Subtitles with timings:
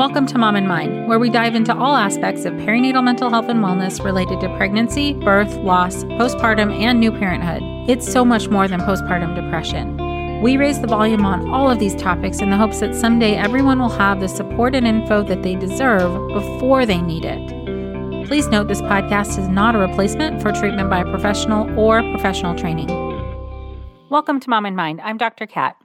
[0.00, 3.50] Welcome to Mom and Mind, where we dive into all aspects of perinatal mental health
[3.50, 7.60] and wellness related to pregnancy, birth, loss, postpartum, and new parenthood.
[7.86, 10.40] It's so much more than postpartum depression.
[10.40, 13.78] We raise the volume on all of these topics in the hopes that someday everyone
[13.78, 18.26] will have the support and info that they deserve before they need it.
[18.26, 22.54] Please note this podcast is not a replacement for treatment by a professional or professional
[22.54, 22.88] training.
[24.08, 25.02] Welcome to Mom and Mind.
[25.02, 25.46] I'm Dr.
[25.46, 25.76] Kat.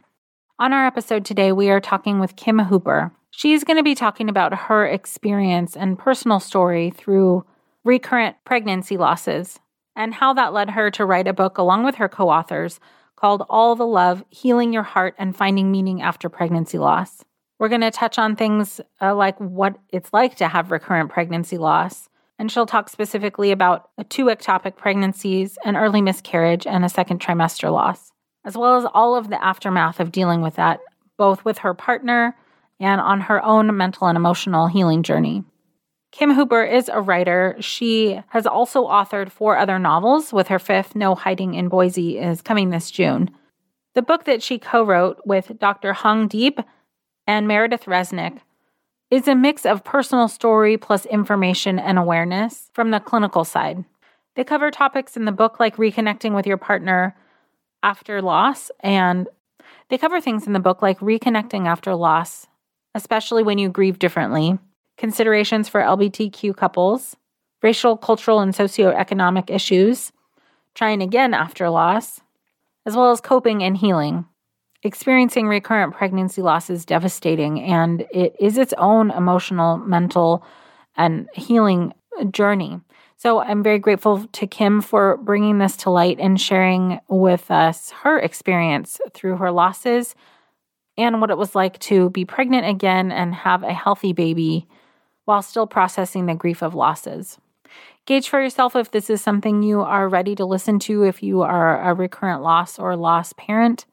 [0.57, 3.11] On our episode today, we are talking with Kim Hooper.
[3.37, 7.43] She's going to be talking about her experience and personal story through
[7.83, 9.59] recurrent pregnancy losses
[9.93, 12.79] and how that led her to write a book along with her co authors
[13.17, 17.25] called All the Love Healing Your Heart and Finding Meaning After Pregnancy Loss.
[17.59, 21.57] We're going to touch on things uh, like what it's like to have recurrent pregnancy
[21.57, 22.07] loss.
[22.39, 27.69] And she'll talk specifically about two ectopic pregnancies, an early miscarriage, and a second trimester
[27.69, 28.13] loss,
[28.45, 30.79] as well as all of the aftermath of dealing with that,
[31.17, 32.33] both with her partner
[32.79, 35.43] and on her own mental and emotional healing journey.
[36.11, 37.57] Kim Hooper is a writer.
[37.59, 42.41] She has also authored four other novels, with her fifth, No Hiding in Boise, is
[42.41, 43.29] coming this June.
[43.95, 45.93] The book that she co wrote with Dr.
[45.93, 46.63] Huong Diep
[47.27, 48.39] and Meredith Resnick
[49.11, 53.83] is a mix of personal story plus information and awareness from the clinical side.
[54.35, 57.15] They cover topics in the book like reconnecting with your partner
[57.83, 59.27] after loss, and
[59.89, 62.47] they cover things in the book like reconnecting after loss
[62.95, 64.57] especially when you grieve differently,
[64.97, 67.15] considerations for LGBTQ couples,
[67.61, 70.13] racial, cultural, and socioeconomic issues,
[70.73, 72.21] trying again after loss,
[72.85, 74.25] as well as coping and healing.
[74.81, 80.45] Experiencing recurrent pregnancy loss is devastating, and it is its own emotional, mental,
[80.95, 81.93] and healing
[82.31, 82.79] journey.
[83.17, 87.91] So I'm very grateful to Kim for bringing this to light and sharing with us
[87.91, 90.15] her experience through her losses
[90.97, 94.67] and what it was like to be pregnant again and have a healthy baby
[95.25, 97.37] while still processing the grief of losses.
[98.05, 101.41] Gauge for yourself if this is something you are ready to listen to if you
[101.41, 103.85] are a recurrent loss or lost parent.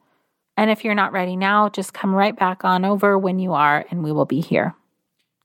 [0.55, 3.85] And if you're not ready now, just come right back on over when you are,
[3.89, 4.75] and we will be here.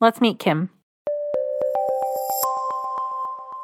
[0.00, 0.68] Let's meet Kim.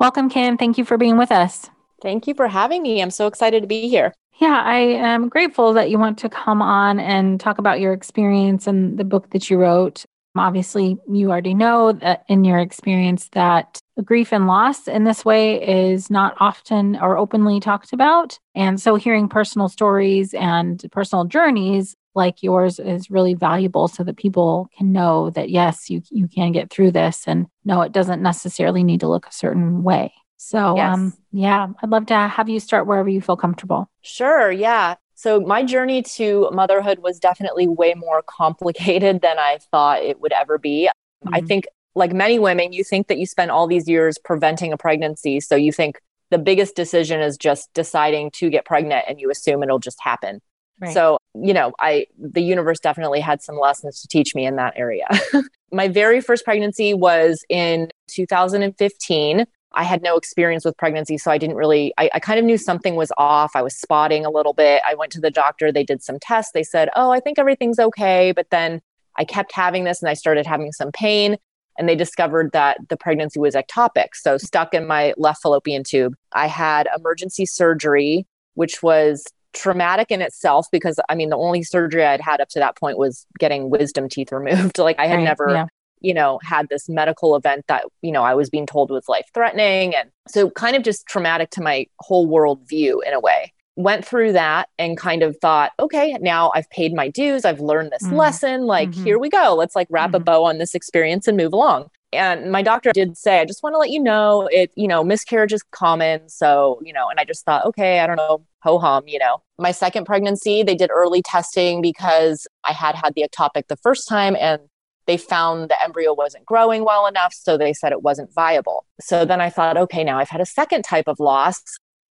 [0.00, 0.56] Welcome, Kim.
[0.56, 1.69] Thank you for being with us.
[2.00, 3.03] Thank you for having me.
[3.03, 4.15] I'm so excited to be here.
[4.41, 8.67] Yeah, I am grateful that you want to come on and talk about your experience
[8.67, 10.05] and the book that you wrote.
[10.37, 15.62] Obviously, you already know that in your experience that grief and loss in this way
[15.87, 18.37] is not often or openly talked about.
[18.56, 24.17] And so hearing personal stories and personal journeys like yours is really valuable so that
[24.17, 28.23] people can know that yes, you you can get through this and no it doesn't
[28.23, 30.12] necessarily need to look a certain way.
[30.47, 30.94] So, yes.
[30.94, 33.88] um, yeah, I'd love to have you start wherever you feel comfortable.
[34.03, 34.53] Sure.
[34.53, 34.97] Yeah.
[35.15, 40.32] So, my journey to motherhood was definitely way more complicated than I thought it would
[40.32, 40.91] ever be.
[41.25, 41.35] Mm-hmm.
[41.35, 41.64] I think,
[41.94, 45.41] like many women, you think that you spend all these years preventing a pregnancy.
[45.41, 45.99] So, you think
[46.29, 50.43] the biggest decision is just deciding to get pregnant and you assume it'll just happen.
[50.79, 50.93] Right.
[50.93, 54.75] So, you know, I the universe definitely had some lessons to teach me in that
[54.76, 55.06] area.
[55.73, 59.47] My very first pregnancy was in 2015.
[59.75, 62.56] I had no experience with pregnancy, so I didn't really, I, I, kind of knew
[62.59, 63.53] something was off.
[63.55, 64.82] I was spotting a little bit.
[64.87, 66.53] I went to the doctor, they did some tests.
[66.53, 68.32] They said, Oh, I think everything's okay.
[68.32, 68.81] But then
[69.17, 71.37] I kept having this and I started having some pain.
[71.76, 74.09] And they discovered that the pregnancy was ectopic.
[74.15, 76.15] So, stuck in my left fallopian tube.
[76.32, 79.25] I had emergency surgery, which was
[79.55, 82.99] traumatic in itself because I mean, the only surgery I'd had up to that point
[82.99, 84.79] was getting wisdom teeth removed.
[84.79, 85.67] like I had right, never, yeah.
[86.05, 89.27] You know, had this medical event that, you know, I was being told was life
[89.33, 89.95] threatening.
[89.95, 93.53] And so kind of just traumatic to my whole world view in a way.
[93.77, 97.45] Went through that and kind of thought, okay, now I've paid my dues.
[97.45, 98.17] I've learned this mm-hmm.
[98.17, 98.67] lesson.
[98.67, 99.05] Like, mm-hmm.
[99.05, 99.55] here we go.
[99.55, 100.17] Let's like wrap mm-hmm.
[100.17, 103.62] a bow on this experience and move along and my doctor did say i just
[103.62, 107.19] want to let you know it you know miscarriage is common so you know and
[107.19, 110.75] i just thought okay i don't know ho hum you know my second pregnancy they
[110.75, 114.61] did early testing because i had had the ectopic the first time and
[115.06, 119.25] they found the embryo wasn't growing well enough so they said it wasn't viable so
[119.25, 121.62] then i thought okay now i've had a second type of loss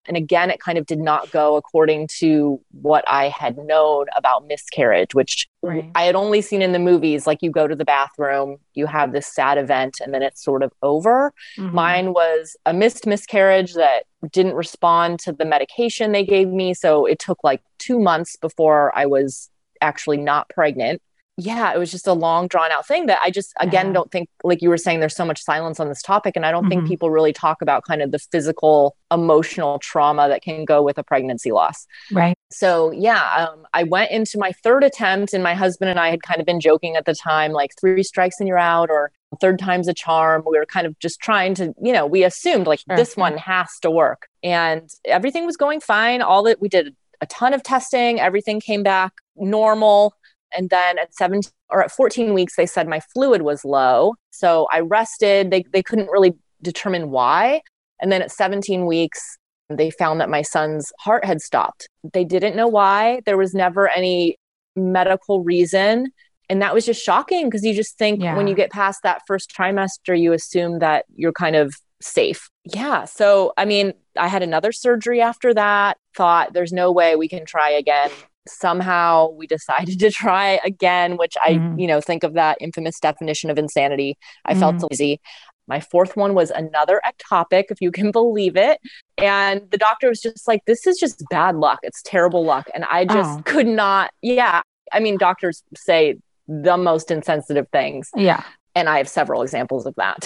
[0.07, 4.47] and again, it kind of did not go according to what I had known about
[4.47, 5.91] miscarriage, which right.
[5.95, 7.27] I had only seen in the movies.
[7.27, 10.63] Like you go to the bathroom, you have this sad event, and then it's sort
[10.63, 11.33] of over.
[11.57, 11.75] Mm-hmm.
[11.75, 16.75] Mine was a missed miscarriage that didn't respond to the medication they gave me.
[16.75, 19.51] So it took like two months before I was
[19.81, 21.01] actually not pregnant
[21.39, 23.93] yeah, it was just a long drawn out thing that I just again yeah.
[23.93, 26.51] don't think like you were saying there's so much silence on this topic and I
[26.51, 26.71] don't mm-hmm.
[26.71, 30.99] think people really talk about kind of the physical emotional trauma that can go with
[30.99, 31.87] a pregnancy loss.
[32.11, 32.37] Right.
[32.51, 36.23] So, yeah, um, I went into my third attempt and my husband and I had
[36.23, 39.59] kind of been joking at the time like three strikes and you're out or third
[39.59, 40.43] time's a charm.
[40.47, 42.97] We were kind of just trying to, you know, we assumed like sure.
[42.97, 44.29] this one has to work.
[44.43, 46.21] And everything was going fine.
[46.21, 50.15] All that we did a ton of testing, everything came back normal
[50.57, 54.15] and then at 17 or at 14 weeks, they said my fluid was low.
[54.31, 55.51] So I rested.
[55.51, 57.63] They, they couldn't really determine why.
[58.01, 59.39] And then at 17 weeks,
[59.69, 61.89] they found that my son's heart had stopped.
[62.13, 63.21] They didn't know why.
[63.25, 64.37] There was never any
[64.77, 66.09] medical reason.
[66.49, 68.37] And that was just shocking because you just think yeah.
[68.37, 72.51] when you get past that first trimester, you assume that you're kind of safe.
[72.65, 73.05] Yeah.
[73.05, 77.47] So, I mean, I had another surgery after that, thought there's no way we can
[77.47, 78.11] try again
[78.47, 81.79] somehow we decided to try again which i mm-hmm.
[81.79, 84.17] you know think of that infamous definition of insanity.
[84.45, 84.61] I mm-hmm.
[84.61, 85.21] felt lazy
[85.69, 88.79] my fourth one was another ectopic if you can believe it.
[89.19, 91.79] And the doctor was just like this is just bad luck.
[91.83, 92.69] It's terrible luck.
[92.75, 93.43] And i just oh.
[93.45, 94.63] could not yeah.
[94.93, 96.19] I mean doctors say
[96.49, 98.11] the most insensitive things.
[98.17, 98.43] Yeah.
[98.75, 100.25] And i have several examples of that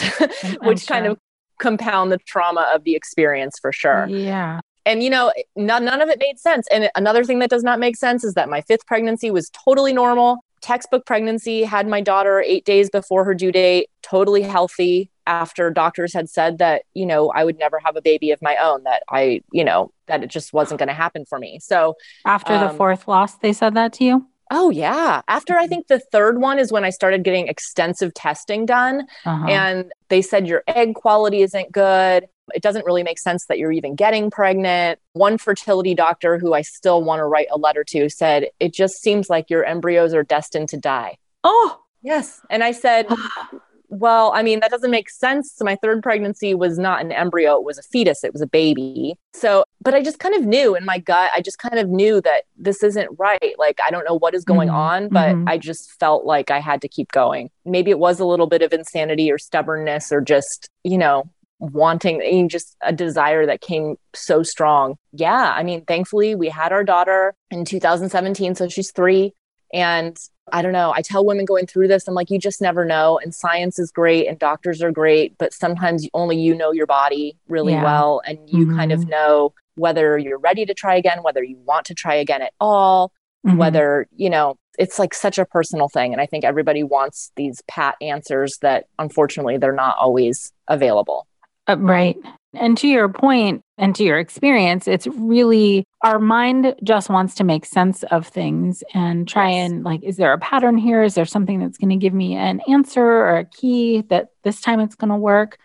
[0.62, 0.95] which sure.
[0.95, 1.19] kind of
[1.59, 4.07] compound the trauma of the experience for sure.
[4.09, 7.62] Yeah and you know none, none of it made sense and another thing that does
[7.62, 12.00] not make sense is that my fifth pregnancy was totally normal textbook pregnancy had my
[12.00, 17.05] daughter eight days before her due date totally healthy after doctors had said that you
[17.05, 20.23] know i would never have a baby of my own that i you know that
[20.23, 21.94] it just wasn't going to happen for me so
[22.25, 25.23] after um, the fourth loss they said that to you Oh, yeah.
[25.27, 29.06] After I think the third one is when I started getting extensive testing done.
[29.25, 29.47] Uh-huh.
[29.47, 32.29] And they said your egg quality isn't good.
[32.55, 34.99] It doesn't really make sense that you're even getting pregnant.
[35.13, 39.03] One fertility doctor who I still want to write a letter to said, It just
[39.03, 41.17] seems like your embryos are destined to die.
[41.45, 42.41] Oh, yes.
[42.51, 43.07] And I said,
[43.89, 45.53] well, I mean, that doesn't make sense.
[45.55, 48.47] So my third pregnancy was not an embryo, it was a fetus, it was a
[48.47, 49.15] baby.
[49.33, 52.21] So, but I just kind of knew in my gut, I just kind of knew
[52.23, 53.55] that this isn't right.
[53.59, 54.77] Like, I don't know what is going mm-hmm.
[54.77, 55.49] on, but mm-hmm.
[55.49, 57.51] I just felt like I had to keep going.
[57.65, 62.49] Maybe it was a little bit of insanity or stubbornness or just, you know, wanting
[62.49, 64.97] just a desire that came so strong.
[65.12, 65.55] Yeah.
[65.56, 68.55] I mean, thankfully, we had our daughter in 2017.
[68.55, 69.32] So she's three.
[69.73, 70.19] And
[70.53, 70.93] I don't know.
[70.94, 73.19] I tell women going through this, I'm like, you just never know.
[73.19, 77.37] And science is great and doctors are great, but sometimes only you know your body
[77.49, 77.83] really yeah.
[77.83, 78.21] well.
[78.25, 78.76] And you mm-hmm.
[78.76, 79.11] kind of mm-hmm.
[79.11, 83.12] know whether you're ready to try again, whether you want to try again at all,
[83.45, 83.57] mm-hmm.
[83.57, 86.12] whether, you know, it's like such a personal thing.
[86.12, 91.26] And I think everybody wants these pat answers that unfortunately they're not always available.
[91.68, 92.16] Uh, right.
[92.54, 97.44] And to your point and to your experience, it's really our mind just wants to
[97.44, 99.70] make sense of things and try yes.
[99.70, 101.02] and like, is there a pattern here?
[101.02, 104.61] Is there something that's going to give me an answer or a key that this
[104.61, 105.58] time it's going to work?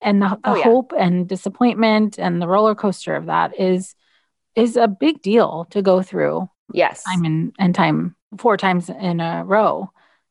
[0.00, 0.64] And the, the oh, yeah.
[0.64, 3.94] hope and disappointment and the roller coaster of that is
[4.56, 6.48] is a big deal to go through.
[6.72, 7.04] Yes.
[7.04, 9.90] Time and, and time four times in a row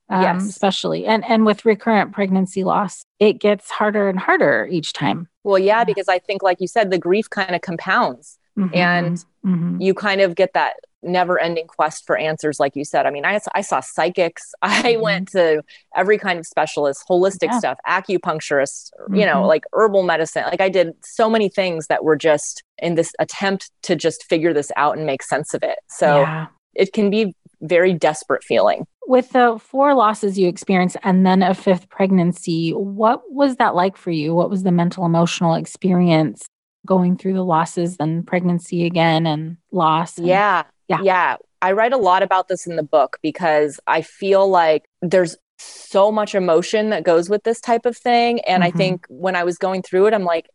[0.10, 0.50] um, yes.
[0.50, 5.60] especially and and with recurrent pregnancy loss it gets harder and harder each time well
[5.60, 8.76] yeah because i think like you said the grief kind of compounds mm-hmm.
[8.76, 9.80] and mm-hmm.
[9.80, 13.24] you kind of get that never ending quest for answers like you said i mean
[13.24, 15.02] i, I saw psychics i mm-hmm.
[15.02, 15.64] went to
[15.96, 17.60] every kind of specialist holistic yeah.
[17.60, 19.48] stuff acupuncturists you know mm-hmm.
[19.48, 23.72] like herbal medicine like i did so many things that were just in this attempt
[23.84, 26.48] to just figure this out and make sense of it so yeah.
[26.74, 31.56] it can be very desperate feeling with the four losses you experienced and then a
[31.56, 34.36] fifth pregnancy, what was that like for you?
[34.36, 36.48] What was the mental emotional experience
[36.86, 40.20] going through the losses and pregnancy again and loss.
[40.20, 40.64] And, yeah.
[40.88, 41.02] Yeah.
[41.02, 41.36] Yeah.
[41.60, 46.12] I write a lot about this in the book because I feel like there's so
[46.12, 48.40] much emotion that goes with this type of thing.
[48.42, 48.76] And mm-hmm.
[48.76, 50.50] I think when I was going through it, I'm like,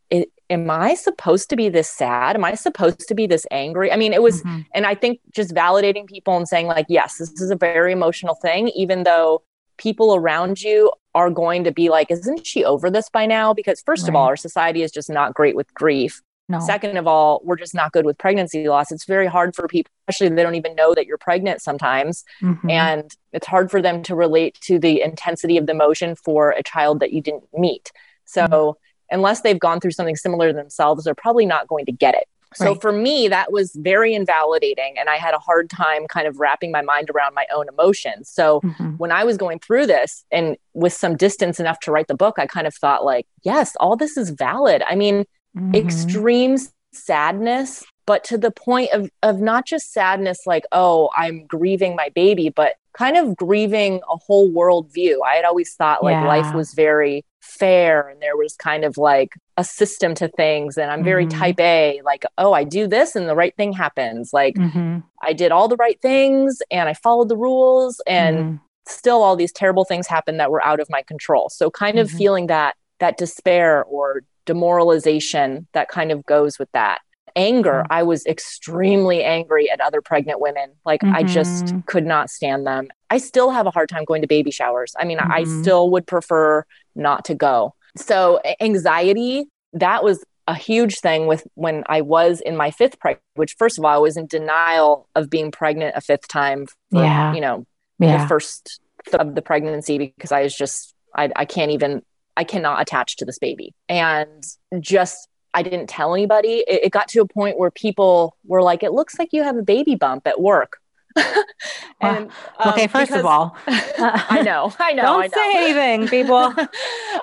[0.51, 2.37] am I supposed to be this sad?
[2.37, 3.91] Am I supposed to be this angry?
[3.91, 4.61] I mean, it was, mm-hmm.
[4.75, 8.35] and I think just validating people and saying, like, yes, this is a very emotional
[8.35, 9.43] thing, even though
[9.77, 13.55] people around you are going to be like, isn't she over this by now?
[13.55, 14.11] Because, first right.
[14.11, 16.23] of all, our society is just not great with grief.
[16.49, 16.61] No.
[16.61, 18.93] Second of all, we're just not good with pregnancy loss.
[18.93, 22.23] It's very hard for people, especially they don't even know that you're pregnant sometimes.
[22.43, 22.69] Mm-hmm.
[22.69, 26.63] And it's hard for them to relate to the intensity of the emotion for a
[26.63, 27.93] child that you didn't meet.
[28.27, 28.79] So, mm-hmm.
[29.15, 32.29] Unless they've gone through something similar themselves, they're probably not going to get it.
[32.55, 32.81] So right.
[32.81, 34.95] for me, that was very invalidating.
[34.99, 38.29] And I had a hard time kind of wrapping my mind around my own emotions.
[38.29, 38.91] So mm-hmm.
[38.91, 42.37] when I was going through this and with some distance enough to write the book,
[42.39, 44.83] I kind of thought, like, yes, all this is valid.
[44.89, 45.25] I mean,
[45.57, 45.75] mm-hmm.
[45.75, 46.57] extreme
[46.93, 52.09] sadness but to the point of of not just sadness like oh i'm grieving my
[52.15, 56.27] baby but kind of grieving a whole world view i had always thought like yeah.
[56.27, 60.91] life was very fair and there was kind of like a system to things and
[60.91, 61.39] i'm very mm-hmm.
[61.39, 64.99] type a like oh i do this and the right thing happens like mm-hmm.
[65.23, 68.57] i did all the right things and i followed the rules and mm-hmm.
[68.89, 72.09] still all these terrible things happened that were out of my control so kind of
[72.09, 72.19] mm-hmm.
[72.19, 77.01] feeling that that despair or demoralization that kind of goes with that.
[77.37, 77.93] Anger, mm-hmm.
[77.93, 80.71] I was extremely angry at other pregnant women.
[80.85, 81.03] Like.
[81.03, 81.81] I just mm-hmm.
[81.81, 82.89] could not stand them.
[83.11, 84.95] I still have a hard time going to baby showers.
[84.99, 85.19] I mean.
[85.19, 87.75] I still would prefer not to go.
[87.97, 93.23] So, anxiety, that was a huge thing with when I was in my fifth pregnancy,
[93.35, 97.03] which first of all, I was in denial of being pregnant a fifth time for,
[97.03, 97.35] yeah.
[97.35, 97.67] you know,
[97.99, 98.23] yeah.
[98.23, 102.03] the first th- of the pregnancy because I was just, I, I can't even
[102.37, 103.75] I cannot attach to this baby.
[103.89, 104.45] And
[104.81, 106.65] just, I didn't tell anybody.
[106.67, 109.57] It, it got to a point where people were like, it looks like you have
[109.57, 110.79] a baby bump at work.
[112.01, 115.03] and, um, okay, first because, of all, I know, I know.
[115.03, 115.33] Don't I know.
[115.35, 116.55] say anything, people.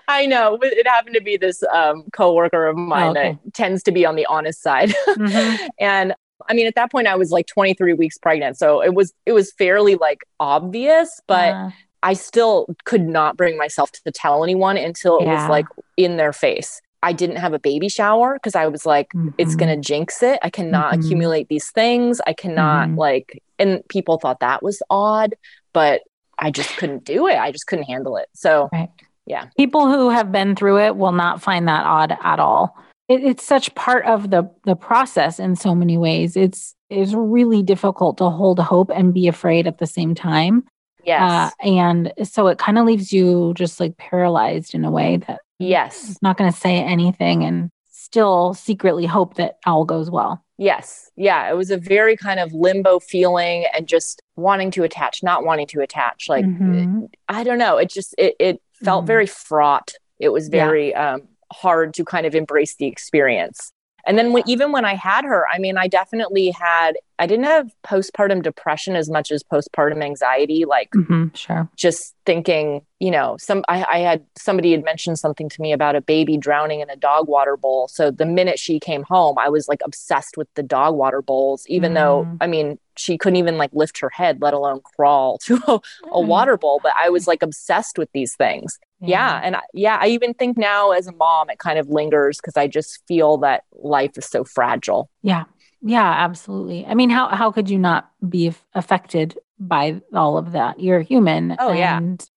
[0.08, 0.58] I know.
[0.62, 3.40] It happened to be this um, coworker of mine oh, okay.
[3.44, 5.68] that tends to be on the honest side, mm-hmm.
[5.80, 6.14] and
[6.50, 9.34] I mean, at that point, I was like 23 weeks pregnant, so it was it
[9.34, 11.54] was fairly like obvious, but.
[11.54, 11.70] Uh.
[12.04, 15.40] I still could not bring myself to tell anyone until it yeah.
[15.40, 15.68] was like
[15.98, 16.82] in their face.
[17.04, 19.30] I didn't have a baby shower because I was like, mm-hmm.
[19.38, 20.40] it's going to jinx it.
[20.42, 21.02] I cannot mm-hmm.
[21.02, 22.22] accumulate these things.
[22.28, 22.98] I cannot, mm-hmm.
[22.98, 25.36] like, and people thought that was odd,
[25.74, 26.02] but
[26.38, 27.38] I just couldn't do it.
[27.38, 28.28] I just couldn't handle it.
[28.34, 28.90] So, right.
[29.26, 29.48] yeah.
[29.58, 32.76] People who have been through it will not find that odd at all.
[33.08, 36.38] It, it's such part of the the process in so many ways.
[36.38, 40.64] It's it's really difficult to hold hope and be afraid at the same time.
[41.04, 41.22] Yes.
[41.64, 45.42] Uh, and so it kind of leaves you just like paralyzed in a way that
[45.62, 50.44] yes, not going to say anything and still secretly hope that all goes well.
[50.58, 51.10] Yes.
[51.16, 51.50] Yeah.
[51.50, 55.66] It was a very kind of limbo feeling and just wanting to attach, not wanting
[55.68, 56.30] to attach.
[56.30, 57.06] Like, mm-hmm.
[57.30, 57.78] I don't know.
[57.78, 59.08] It just, it, it felt mm-hmm.
[59.08, 59.94] very fraught.
[60.20, 61.14] It was very yeah.
[61.14, 63.72] um, hard to kind of embrace the experience.
[64.06, 67.46] And then when, even when I had her, I mean, I definitely had, I didn't
[67.46, 71.70] have postpartum depression as much as postpartum anxiety, like mm-hmm, sure.
[71.76, 75.96] just thinking, you know, some, I, I had somebody had mentioned something to me about
[75.96, 77.88] a baby drowning in a dog water bowl.
[77.88, 81.66] So the minute she came home, I was like obsessed with the dog water bowls,
[81.68, 81.96] even mm.
[81.96, 85.74] though, I mean, she couldn't even like lift her head, let alone crawl to a,
[85.76, 86.28] a mm.
[86.28, 86.80] water bowl.
[86.82, 88.80] But I was like obsessed with these things.
[89.00, 89.08] Yeah.
[89.08, 89.42] yeah.
[89.44, 92.56] And I, yeah, I even think now as a mom, it kind of lingers because
[92.56, 95.10] I just feel that life is so fragile.
[95.22, 95.46] Yeah.
[95.82, 96.86] Yeah, absolutely.
[96.86, 100.80] I mean, how, how could you not be affected by all of that?
[100.80, 101.56] You're human.
[101.60, 102.00] Oh, and, yeah.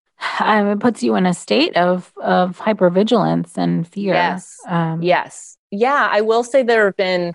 [0.40, 4.14] Um, it puts you in a state of, of hypervigilance and fear.
[4.14, 4.56] Yes.
[4.66, 5.58] Um, yes.
[5.70, 6.08] Yeah.
[6.10, 7.34] I will say there have been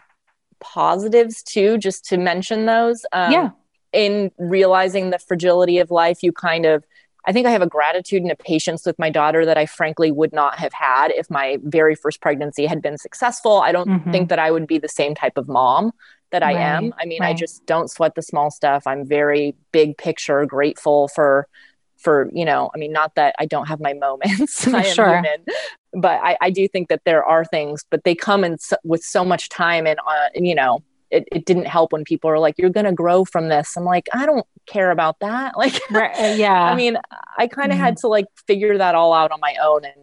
[0.60, 3.06] positives too, just to mention those.
[3.12, 3.50] Um, yeah.
[3.92, 6.84] In realizing the fragility of life, you kind of,
[7.26, 10.12] I think I have a gratitude and a patience with my daughter that I frankly
[10.12, 13.62] would not have had if my very first pregnancy had been successful.
[13.62, 14.12] I don't mm-hmm.
[14.12, 15.92] think that I would be the same type of mom
[16.32, 16.62] that I right.
[16.62, 16.94] am.
[17.00, 17.30] I mean, right.
[17.30, 18.86] I just don't sweat the small stuff.
[18.86, 21.48] I'm very big picture grateful for
[22.00, 25.16] for you know i mean not that i don't have my moments i am sure.
[25.16, 25.46] human
[25.94, 29.04] but I, I do think that there are things but they come in so, with
[29.04, 32.56] so much time and uh, you know it, it didn't help when people are like
[32.58, 36.16] you're going to grow from this i'm like i don't care about that like right,
[36.20, 36.98] uh, yeah i mean
[37.38, 37.86] i kind of mm-hmm.
[37.86, 39.96] had to like figure that all out on my own and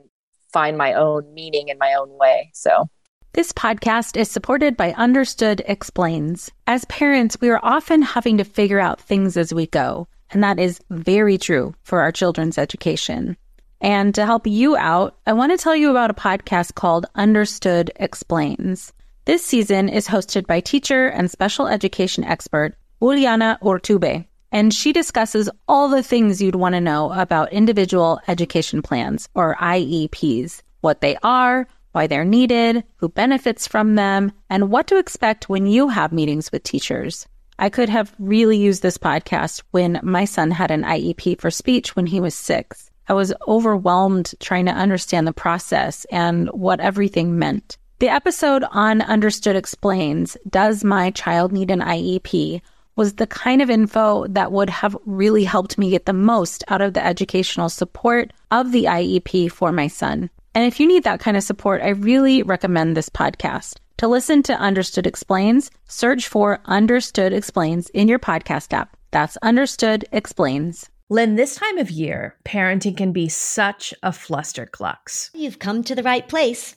[0.53, 2.89] find my own meaning in my own way so
[3.37, 6.51] this podcast is supported by Understood Explains.
[6.67, 10.59] As parents, we are often having to figure out things as we go, and that
[10.59, 13.37] is very true for our children's education.
[13.81, 17.91] And to help you out, I want to tell you about a podcast called Understood
[17.97, 18.93] Explains.
[19.27, 25.51] This season is hosted by teacher and special education expert Juliana Urtubey, and she discusses
[25.69, 31.17] all the things you'd want to know about individual education plans, or IEPs, what they
[31.23, 36.13] are, why they're needed, who benefits from them, and what to expect when you have
[36.13, 37.27] meetings with teachers.
[37.59, 41.97] I could have really used this podcast when my son had an IEP for speech
[41.97, 42.91] when he was six.
[43.09, 47.79] I was overwhelmed trying to understand the process and what everything meant.
[47.99, 52.61] The episode on Understood Explains Does My Child Need an IEP?
[52.97, 56.81] was the kind of info that would have really helped me get the most out
[56.81, 60.31] of the educational support of the IEP for my son.
[60.55, 63.77] And if you need that kind of support, I really recommend this podcast.
[63.99, 68.95] To listen to Understood Explains, search for Understood Explains in your podcast app.
[69.11, 70.91] That's Understood Explains.
[71.09, 75.31] Lynn, this time of year, parenting can be such a flusterclux.
[75.33, 76.77] You've come to the right place.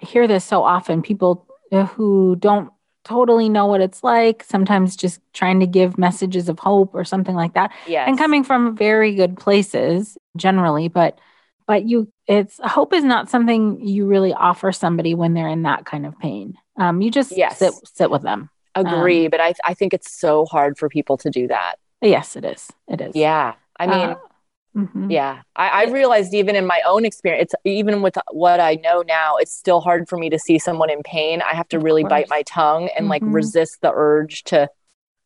[0.00, 1.02] hear this so often.
[1.02, 1.46] People
[1.94, 2.70] who don't
[3.04, 7.34] totally know what it's like, sometimes just trying to give messages of hope or something
[7.34, 7.72] like that.
[7.86, 8.06] Yes.
[8.08, 11.18] And coming from very good places generally, but
[11.66, 15.84] but you it's hope is not something you really offer somebody when they're in that
[15.84, 16.54] kind of pain.
[16.78, 17.58] Um, you just Yes.
[17.58, 18.50] sit sit with them.
[18.74, 21.76] Agree, but I I think it's so hard for people to do that.
[22.00, 22.70] Yes, it is.
[22.88, 23.14] It is.
[23.16, 23.54] Yeah.
[23.78, 24.14] I mean, Uh,
[24.78, 25.10] mhm.
[25.12, 25.42] yeah.
[25.56, 29.36] I, I realized even in my own experience, it's even with what I know now,
[29.36, 31.42] it's still hard for me to see someone in pain.
[31.42, 33.34] I have to really bite my tongue and like Mhm.
[33.34, 34.68] resist the urge to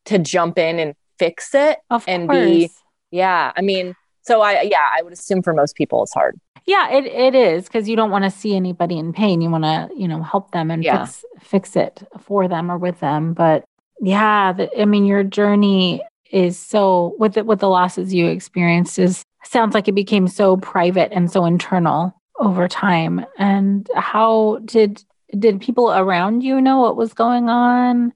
[0.05, 1.77] to jump in and fix it.
[1.89, 2.39] Of and course.
[2.39, 2.69] be-
[3.11, 3.51] Yeah.
[3.55, 6.37] I mean, so I yeah, I would assume for most people it's hard.
[6.65, 9.41] Yeah, it, it is because you don't want to see anybody in pain.
[9.41, 11.05] You want to, you know, help them and Yeah.
[11.05, 13.33] fix fix it for them or with them.
[13.33, 13.63] But
[14.01, 18.97] yeah, the, I mean, your journey is so with it with the losses you experienced
[18.97, 23.25] is sounds like it became so private and so internal over time.
[23.37, 25.03] And how did
[25.37, 28.13] did people around you know what was going on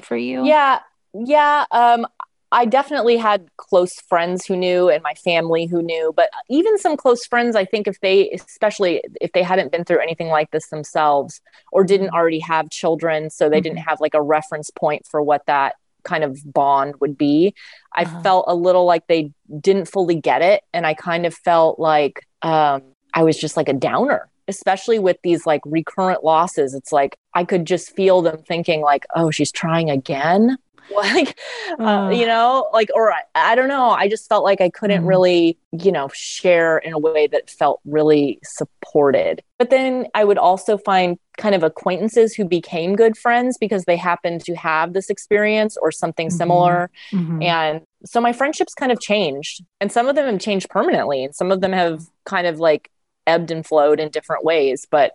[0.00, 0.44] for you?
[0.44, 0.80] Yeah,
[1.12, 1.64] yeah.
[1.70, 2.06] Um,
[2.52, 6.12] I definitely had close friends who knew, and my family who knew.
[6.14, 9.98] But even some close friends, I think, if they, especially if they hadn't been through
[9.98, 11.40] anything like this themselves,
[11.72, 15.44] or didn't already have children, so they didn't have like a reference point for what
[15.46, 17.54] that kind of bond would be.
[17.94, 18.20] I Uh-huh.
[18.22, 22.20] felt a little like they didn't fully get it, and I kind of felt like
[22.42, 22.82] um,
[23.14, 27.42] I was just like a downer especially with these like recurrent losses it's like i
[27.44, 30.58] could just feel them thinking like oh she's trying again
[30.94, 31.38] like
[31.78, 32.10] Uh.
[32.12, 35.08] you know like or I, I don't know i just felt like i couldn't Mhm.
[35.08, 40.38] really you know share in a way that felt really supported but then i would
[40.38, 45.10] also find kind of acquaintances who became good friends because they happened to have this
[45.10, 46.32] experience or something Mhm.
[46.32, 47.42] similar Mhm.
[47.42, 51.34] and so my friendships kind of changed and some of them have changed permanently and
[51.34, 52.90] some of them have kind of like
[53.26, 55.12] ebbed and flowed in different ways but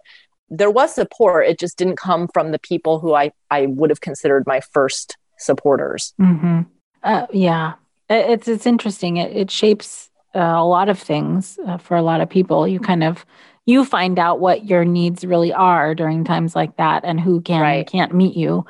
[0.49, 4.01] there was support it just didn't come from the people who i i would have
[4.01, 6.62] considered my first supporters hmm
[7.04, 7.73] Uh, yeah,
[8.10, 9.17] it's it's interesting.
[9.17, 12.67] It, it shapes uh, a lot of things uh, for a lot of people.
[12.67, 13.25] You kind of
[13.65, 17.62] you find out what your needs really are during times like that, and who can
[17.62, 17.88] Right.
[17.88, 18.65] can't meet you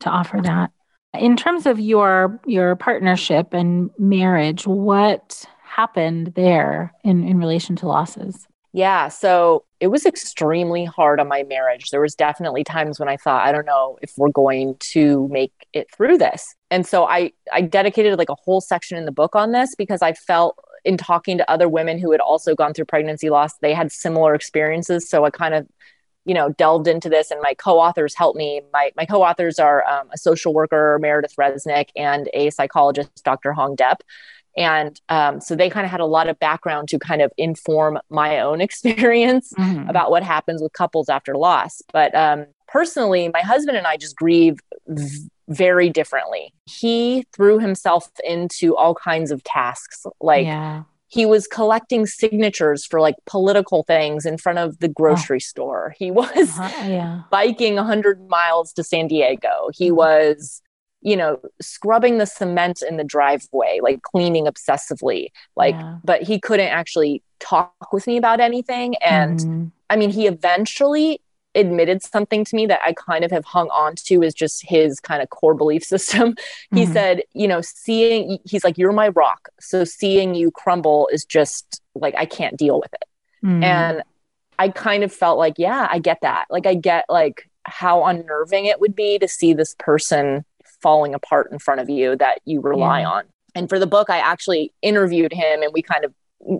[0.00, 0.70] to offer that.
[1.14, 7.88] In terms of your your partnership and marriage, what happened there in in relation to
[7.88, 8.46] losses?
[8.72, 11.90] Yeah, so it was extremely hard on my marriage.
[11.90, 15.52] There was definitely times when I thought, I don't know if we're going to make
[15.72, 16.54] it through this.
[16.70, 20.00] And so I I dedicated like a whole section in the book on this because
[20.00, 23.74] I felt in talking to other women who had also gone through pregnancy loss, they
[23.74, 25.66] had similar experiences, so I kind of
[26.24, 28.60] you know, delved into this and my co-authors helped me.
[28.72, 33.52] My, my co-authors are um, a social worker, Meredith Resnick, and a psychologist, Dr.
[33.52, 33.96] Huong Diep.
[34.56, 37.98] And um, so they kind of had a lot of background to kind of inform
[38.10, 39.88] my own experience mm-hmm.
[39.88, 41.82] about what happens with couples after loss.
[41.92, 46.52] But um, personally, my husband and I just grieve v- very differently.
[46.66, 50.84] He threw himself into all kinds of tasks, like yeah.
[51.08, 55.40] he was collecting signatures for like political things in front of the grocery oh.
[55.40, 55.94] store.
[55.98, 56.88] He was uh-huh.
[56.88, 57.22] yeah.
[57.30, 59.70] biking 100 miles to San Diego.
[59.74, 59.96] He mm-hmm.
[59.96, 60.62] was
[61.02, 65.98] you know scrubbing the cement in the driveway like cleaning obsessively like yeah.
[66.04, 69.66] but he couldn't actually talk with me about anything and mm-hmm.
[69.90, 71.20] i mean he eventually
[71.54, 75.00] admitted something to me that I kind of have hung on to is just his
[75.00, 76.34] kind of core belief system.
[76.72, 76.76] Mm-hmm.
[76.76, 79.50] He said, you know, seeing, he's like, you're my rock.
[79.60, 83.04] So seeing you crumble is just like, I can't deal with it.
[83.44, 83.62] Mm-hmm.
[83.62, 84.02] And
[84.58, 86.46] I kind of felt like, yeah, I get that.
[86.48, 90.44] Like, I get like how unnerving it would be to see this person
[90.82, 93.10] falling apart in front of you that you rely yeah.
[93.10, 93.24] on.
[93.54, 96.14] And for the book, I actually interviewed him and we kind of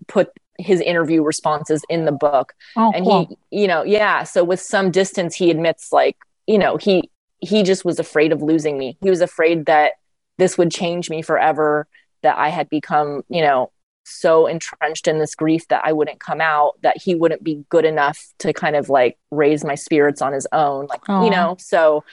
[0.07, 2.55] put his interview responses in the book.
[2.77, 3.39] Oh, and cool.
[3.51, 4.23] he, you know, yeah.
[4.25, 8.41] So with some distance, he admits like, you know, he he just was afraid of
[8.41, 8.97] losing me.
[9.01, 9.93] He was afraid that
[10.39, 11.89] this would change me forever,
[12.23, 13.73] that I had become, you know,
[14.05, 17.85] so entrenched in this grief that I wouldn't come out, that he wouldn't be good
[17.85, 20.87] enough to kind of like raise my spirits on his own.
[20.87, 22.05] Like, you know, so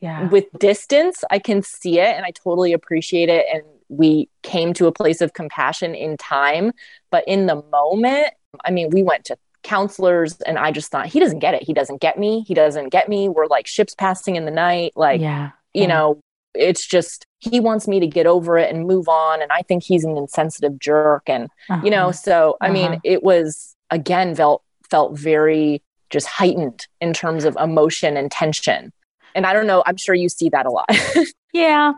[0.00, 0.28] yeah.
[0.28, 3.46] with distance, I can see it and I totally appreciate it.
[3.52, 6.72] And we came to a place of compassion in time.
[7.10, 8.28] But in the moment,
[8.64, 11.62] I mean, we went to counselors and I just thought, he doesn't get it.
[11.62, 12.44] He doesn't get me.
[12.46, 13.28] He doesn't get me.
[13.28, 14.92] We're like ships passing in the night.
[14.94, 15.50] Like, yeah.
[15.74, 15.88] you yeah.
[15.88, 16.20] know,
[16.54, 19.42] it's just he wants me to get over it and move on.
[19.42, 21.22] And I think he's an insensitive jerk.
[21.28, 21.82] And, uh-huh.
[21.84, 22.12] you know, uh-huh.
[22.12, 22.72] so I uh-huh.
[22.72, 28.92] mean, it was again felt felt very just heightened in terms of emotion and tension.
[29.34, 30.88] And I don't know, I'm sure you see that a lot.
[31.52, 31.92] yeah.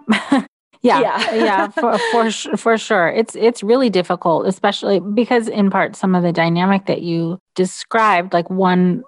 [0.83, 3.09] Yeah, yeah, yeah, for for for sure.
[3.09, 8.33] It's it's really difficult, especially because in part some of the dynamic that you described,
[8.33, 9.05] like one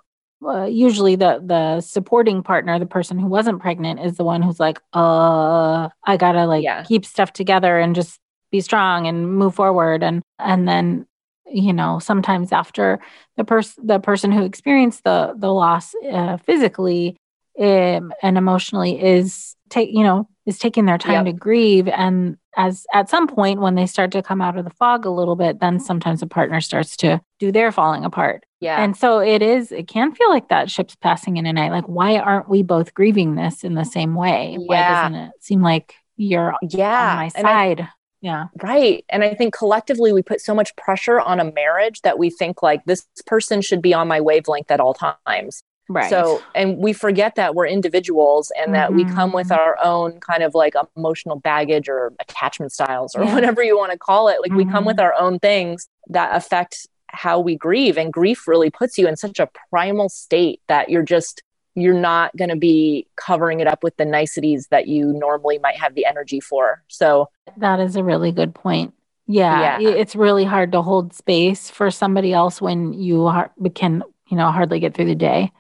[0.47, 4.61] uh, usually the the supporting partner, the person who wasn't pregnant, is the one who's
[4.61, 6.83] like, "Uh, I gotta like yeah.
[6.85, 8.19] keep stuff together and just
[8.51, 11.07] be strong and move forward," and and then
[11.47, 13.01] you know sometimes after
[13.37, 17.17] the person the person who experienced the the loss uh, physically
[17.63, 21.35] um, and emotionally is take you know is taking their time yep.
[21.35, 21.89] to grieve.
[21.89, 25.11] And as at some point when they start to come out of the fog a
[25.11, 28.45] little bit then sometimes a partner starts to do their falling apart.
[28.61, 28.83] Yeah.
[28.83, 31.71] And so it is it can feel like that ship's passing in a night.
[31.71, 34.57] Like why aren't we both grieving this in the same way?
[34.59, 34.67] Yeah.
[34.67, 37.11] why doesn't it seem like you're yeah.
[37.13, 37.89] on my side I,
[38.21, 38.47] yeah.
[38.63, 39.05] Right.
[39.09, 42.63] And i think collectively we put so much pressure on a marriage that we think
[42.63, 46.09] like this person should be on my wavelength at all times Right.
[46.09, 48.73] So, and we forget that we're individuals and mm-hmm.
[48.75, 49.61] that we come with mm-hmm.
[49.61, 53.35] our own kind of like emotional baggage or attachment styles or yeah.
[53.35, 54.41] whatever you want to call it.
[54.41, 54.59] Like mm-hmm.
[54.59, 55.05] we come with mm-hmm.
[55.05, 57.99] our own things that affect how we grieve.
[57.99, 61.43] And grief really puts you in such a primal state that you're just,
[61.75, 65.77] you're not going to be covering it up with the niceties that you normally might
[65.77, 66.83] have the energy for.
[66.89, 68.95] So, that is a really good point.
[69.27, 69.91] Yeah, yeah.
[69.91, 73.31] it's really hard to hold space for somebody else when you
[73.75, 75.53] can, you know, hardly get through the day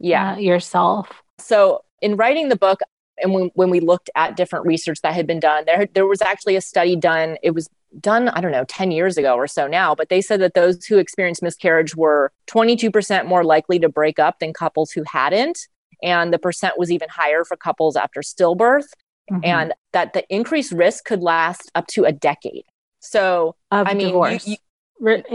[0.00, 0.32] yeah.
[0.32, 1.08] uh, yourself.
[1.38, 2.80] So in writing the book
[3.22, 6.22] and when, when we looked at different research that had been done there there was
[6.22, 7.68] actually a study done it was
[8.00, 10.86] done i don't know 10 years ago or so now but they said that those
[10.86, 15.68] who experienced miscarriage were 22% more likely to break up than couples who hadn't
[16.02, 18.86] and the percent was even higher for couples after stillbirth
[19.30, 19.44] mm-hmm.
[19.44, 22.64] and that the increased risk could last up to a decade.
[23.00, 24.56] So of i mean you, you,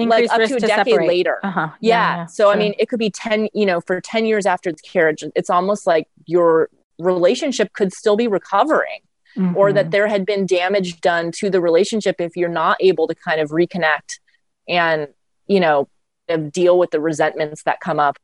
[0.09, 1.07] Like up to a decade separate.
[1.07, 1.39] later.
[1.43, 1.69] Uh-huh.
[1.79, 2.17] Yeah.
[2.17, 2.25] yeah.
[2.27, 5.23] so, I mean, it could be 10, you know, for 10 years after the carriage,
[5.35, 8.99] it's almost like your relationship could still be recovering
[9.35, 9.57] mm-hmm.
[9.57, 9.89] or that mm-hmm.
[9.91, 13.49] there had been damage done to the relationship if you're not able to kind of
[13.49, 14.19] reconnect
[14.67, 15.07] and,
[15.47, 15.89] you know,
[16.51, 18.17] deal with the resentments that come up,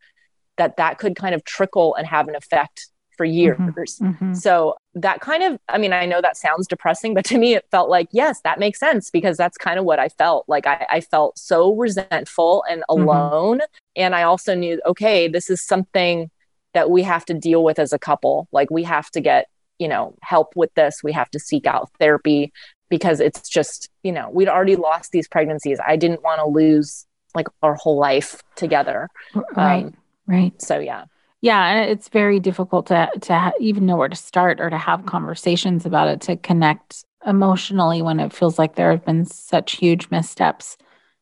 [0.58, 2.88] that that could kind of trickle and have an effect
[3.22, 3.60] for years.
[3.60, 4.34] Mm-hmm, mm-hmm.
[4.34, 7.66] So that kind of, I mean, I know that sounds depressing, but to me, it
[7.70, 10.46] felt like, yes, that makes sense because that's kind of what I felt.
[10.48, 13.00] Like I, I felt so resentful and mm-hmm.
[13.04, 13.58] alone.
[13.60, 14.02] Mm-hmm.
[14.02, 16.32] And I also knew, okay, this is something
[16.74, 18.48] that we have to deal with as a couple.
[18.52, 21.04] Like we have to get, you know, help with this.
[21.04, 22.52] We have to seek out therapy
[22.90, 25.80] because it's just, you know, we'd already lost these pregnancies.
[25.86, 27.06] I didn't want to lose
[27.36, 29.10] like our whole life together.
[29.56, 29.86] Right.
[29.86, 29.94] Um,
[30.26, 30.60] right.
[30.60, 31.06] So, yeah.
[31.42, 34.78] Yeah, and it's very difficult to to ha- even know where to start or to
[34.78, 39.74] have conversations about it to connect emotionally when it feels like there have been such
[39.74, 40.78] huge missteps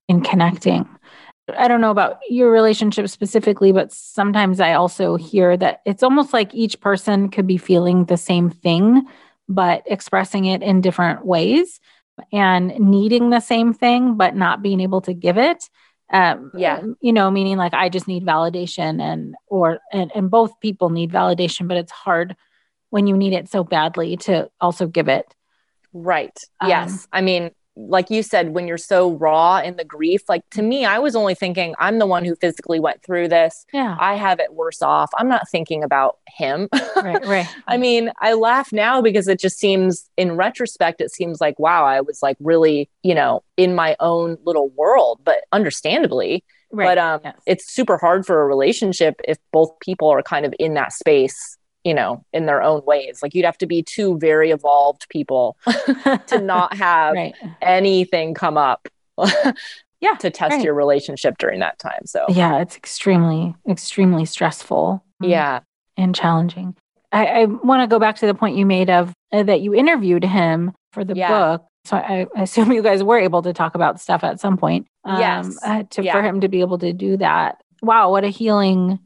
[0.09, 0.87] in connecting.
[1.57, 6.33] I don't know about your relationship specifically, but sometimes I also hear that it's almost
[6.33, 9.05] like each person could be feeling the same thing,
[9.47, 11.79] but expressing it in different ways
[12.33, 15.69] and needing the same thing, but not being able to give it.
[16.11, 16.81] Um, Yeah.
[17.01, 21.11] You know, meaning like I just need validation and, or, and, and both people need
[21.11, 22.35] validation, but it's hard
[22.89, 25.33] when you need it so badly to also give it.
[25.93, 26.37] Right.
[26.59, 27.07] Um, yes.
[27.11, 27.51] I mean,
[27.87, 31.15] like you said, when you're so raw in the grief, like to me, I was
[31.15, 33.65] only thinking, I'm the one who physically went through this.
[33.71, 33.95] Yeah.
[33.99, 35.09] I have it worse off.
[35.17, 36.67] I'm not thinking about him.
[36.97, 37.25] right.
[37.25, 37.47] Right.
[37.67, 41.85] I mean, I laugh now because it just seems, in retrospect, it seems like, wow,
[41.85, 46.43] I was like really, you know, in my own little world, but understandably.
[46.71, 46.85] right.
[46.85, 47.41] But um, Yes.
[47.45, 51.57] it's super hard for a relationship if both people are kind of in that space,
[51.89, 53.21] you know, in their own ways.
[53.23, 55.57] Like you'd have to be two very evolved people
[56.27, 57.33] to not have right.
[57.61, 58.87] anything come up.
[60.01, 60.63] Yeah, to test right.
[60.63, 62.05] your relationship during that time.
[62.05, 65.03] So, Yeah, it's extremely, extremely stressful.
[65.21, 65.59] um, yeah.
[65.97, 66.73] and challenging.
[67.11, 69.73] I, I want to go back to the point you made of uh, that you
[69.75, 71.27] interviewed him for the Yeah.
[71.27, 71.65] book.
[71.83, 74.87] So I, I assume you guys were able to talk about stuff at some point.
[75.05, 75.57] Yes.
[75.65, 76.13] uh, to Yeah.
[76.13, 77.61] for him to be able to do that.
[77.81, 78.99] Wow, what a healing!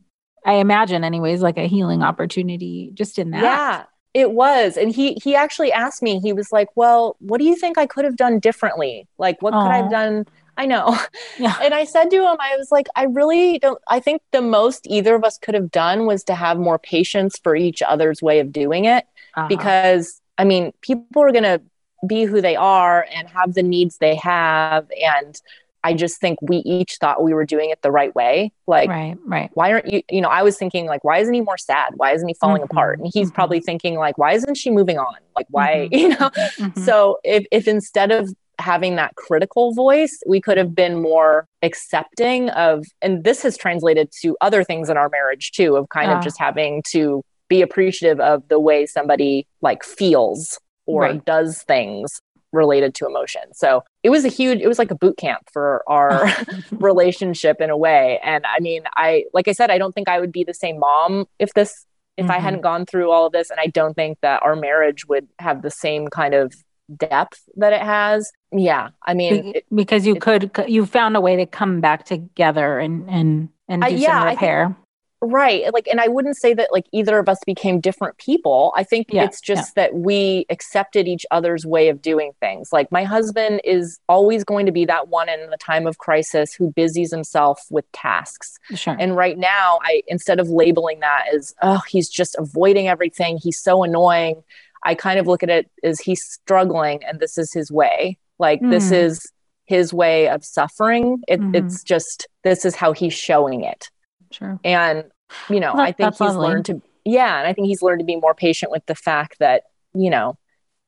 [0.46, 3.42] I imagine, anyways, like a healing opportunity just in that.
[3.42, 4.78] Yeah, it was.
[4.78, 7.86] And he he actually asked me, he was like, Well, what do you think I
[7.86, 9.08] could have done differently?
[9.18, 10.26] Like, what could I have done?
[10.56, 10.98] I know.
[11.40, 11.56] Yeah.
[11.62, 14.86] And I said to him, I was like, I really don't I think the most
[14.88, 18.40] either of us could have done was to have more patience for each other's way
[18.40, 19.06] of doing it.
[19.36, 19.48] Uh-huh.
[19.48, 21.62] Because I mean, people are gonna
[22.06, 24.88] be who they are and have the needs they have.
[25.04, 25.40] And
[25.84, 28.52] I just think we each thought we were doing it the right way.
[28.68, 29.50] Like right, right.
[29.54, 32.14] why aren't you you know i was thinking like why isn't he more sad why
[32.14, 33.34] isn't he falling Mhm, apart and he's mhm.
[33.36, 35.98] probably thinking like why isn't she moving on like why Mhm.
[36.00, 36.80] you know Mhm.
[36.80, 42.50] so if if instead of having that critical voice we could have been more accepting
[42.52, 46.18] of and this has translated to other things in our marriage too of kind Ah.
[46.18, 51.26] of just having to be appreciative of the way somebody like feels or Right.
[51.26, 52.22] does things
[52.54, 55.84] related to emotion so it was a huge it was like a boot camp for
[55.88, 56.30] our
[56.72, 58.20] relationship in a way.
[58.24, 60.80] And I mean, I like I said, I don't think I would be the same
[60.80, 61.86] mom if this
[62.18, 62.42] if I Mhm.
[62.42, 63.50] hadn't gone through all of this.
[63.50, 66.54] And I don't think that our marriage would have the same kind of
[66.96, 68.32] depth that it has.
[68.52, 68.90] Yeah.
[69.08, 72.78] I mean, it, because you it- could, you found a way to come back together
[72.80, 74.78] and and and do I- yeah, I some repair.
[75.24, 75.74] Right.
[75.74, 78.74] Like, and I wouldn't say that like either of us became different people.
[78.76, 82.72] I think Yeah, it's just that we accepted each other's way of doing things.
[82.74, 86.54] Like my husband is always going to be that one in the time of crisis
[86.54, 88.58] who busies himself with tasks.
[88.76, 88.96] Sure.
[89.00, 93.60] And right now, I instead of labeling that as oh, he's just avoiding everything, he's
[93.60, 94.44] so annoying.
[94.84, 98.18] I kind of look at it as he's struggling, and this is his way.
[98.38, 99.04] Like this Mm.
[99.06, 99.32] is
[99.66, 101.22] his way of suffering.
[101.28, 101.56] It, Mhm.
[101.56, 103.90] It's just this is how he's showing it.
[104.32, 104.60] sure.
[104.66, 105.06] And
[105.50, 106.48] you know, I think he's lovely.
[106.48, 109.40] learned to yeah, and I think he's learned to be more patient with the fact
[109.40, 110.38] that you know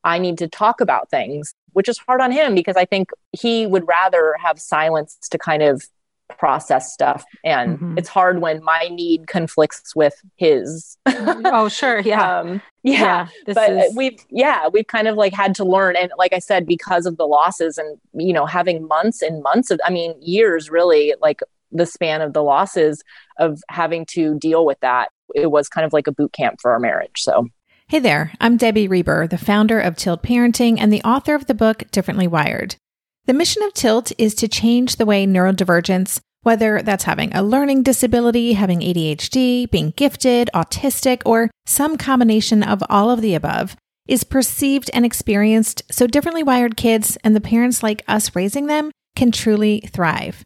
[0.03, 3.65] I need to talk about things, which is hard on him because I think he
[3.65, 5.83] would rather have silence to kind of
[6.39, 7.23] process stuff.
[7.43, 7.99] And Mhm.
[7.99, 10.97] it's hard when my need conflicts with his.
[11.05, 11.99] oh, sure.
[12.05, 12.39] Yeah.
[12.39, 13.27] um, yeah.
[13.45, 15.95] This But is, we've, yeah, we've kind of like had to learn.
[15.95, 19.69] And like I said, because of the losses and, you know, having months and months
[19.69, 21.41] of, I mean, years really, like
[21.75, 23.03] the span of the losses
[23.37, 26.71] of having to deal with that, it was kind of like a boot camp for
[26.71, 27.17] our marriage.
[27.17, 27.47] So,
[27.87, 31.53] Hey there, I'm Debbie Reber, the founder of Tilt Parenting and the author of the
[31.53, 32.77] book Differently Wired.
[33.25, 37.83] The mission of Tilt is to change the way neurodivergence, whether that's having a learning
[37.83, 43.75] disability, having ADHD, being gifted, autistic, or some combination of all of the above,
[44.07, 48.91] is perceived and experienced so differently wired kids and the parents like us raising them
[49.15, 50.45] can truly thrive.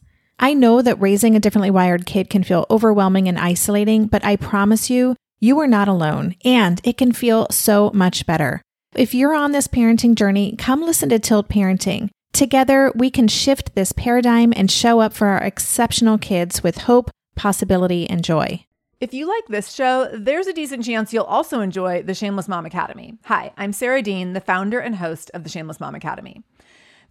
[0.43, 4.37] I know that raising a differently wired kid can feel overwhelming and isolating, but I
[4.37, 8.59] promise you, you are not alone, and it can feel so much better.
[8.95, 12.09] If you're on this parenting journey, come listen to Tilt Parenting.
[12.33, 17.11] Together, we can shift this paradigm and show up for our exceptional kids with hope,
[17.35, 18.65] possibility, and joy.
[18.99, 22.65] If you like this show, there's a decent chance you'll also enjoy the Shameless Mom
[22.65, 23.15] Academy.
[23.25, 26.43] Hi, I'm Sarah Dean, the founder and host of the Shameless Mom Academy.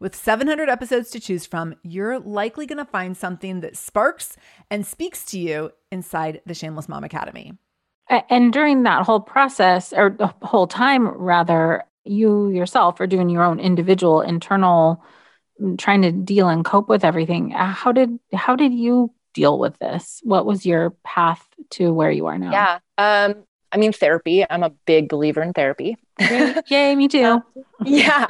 [0.00, 4.38] With 700 episodes to choose from, you're likely going to find something that sparks
[4.70, 7.52] and speaks to you inside the Shameless Mom Academy.
[8.08, 13.42] And during that whole process, or the whole time, rather, you yourself are doing your
[13.42, 15.04] own individual internal
[15.60, 17.50] mm, trying to deal and cope with everything.
[17.50, 20.20] How did how did you deal with this?
[20.24, 22.50] What was your path to where you are now?
[22.50, 22.78] Yeah.
[22.96, 24.44] Um, I mean, therapy.
[24.48, 25.96] I'm a big believer in therapy.
[26.18, 27.24] Yay, me too.
[27.24, 27.42] Um,
[27.84, 28.26] yeah.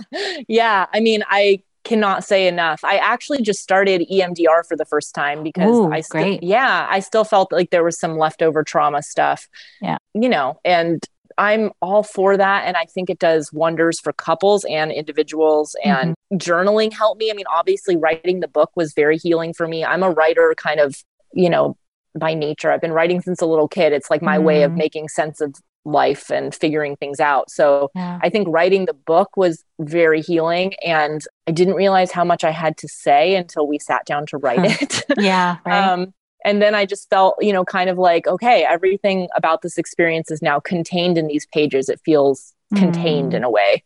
[0.48, 0.87] Yeah.
[0.92, 2.85] I mean, I cannot say enough.
[2.85, 6.42] I actually just started EMDR for the first time because Ooh, I still, great.
[6.42, 9.48] yeah, I still felt like there was some leftover trauma stuff.
[9.81, 9.96] Yeah.
[10.14, 11.03] You know, and
[11.38, 12.66] I'm all for that.
[12.66, 15.74] And I think it does wonders for couples and individuals.
[15.83, 17.31] And journaling helped me.
[17.31, 19.85] I mean, obviously, writing the book was very healing for me.
[19.85, 20.96] I'm a writer kind of,
[21.33, 21.76] you know,
[22.18, 22.70] by nature.
[22.73, 23.92] I've been writing since a little kid.
[23.92, 24.77] It's like my way of Mhm.
[24.79, 27.51] making sense of life and figuring things out.
[27.51, 28.18] So Yeah.
[28.23, 30.75] I think writing the book was very healing.
[30.85, 34.37] And I didn't realize how much I had to say until we sat down to
[34.38, 34.77] write Huh.
[34.81, 35.05] it.
[35.18, 35.57] Yeah.
[35.64, 35.83] Right.
[35.85, 36.12] Um,
[36.44, 40.31] and then I just felt, you know, kind of like, okay, everything about this experience
[40.31, 41.88] is now contained in these pages.
[41.88, 43.37] It feels contained Mm.
[43.37, 43.83] in a way.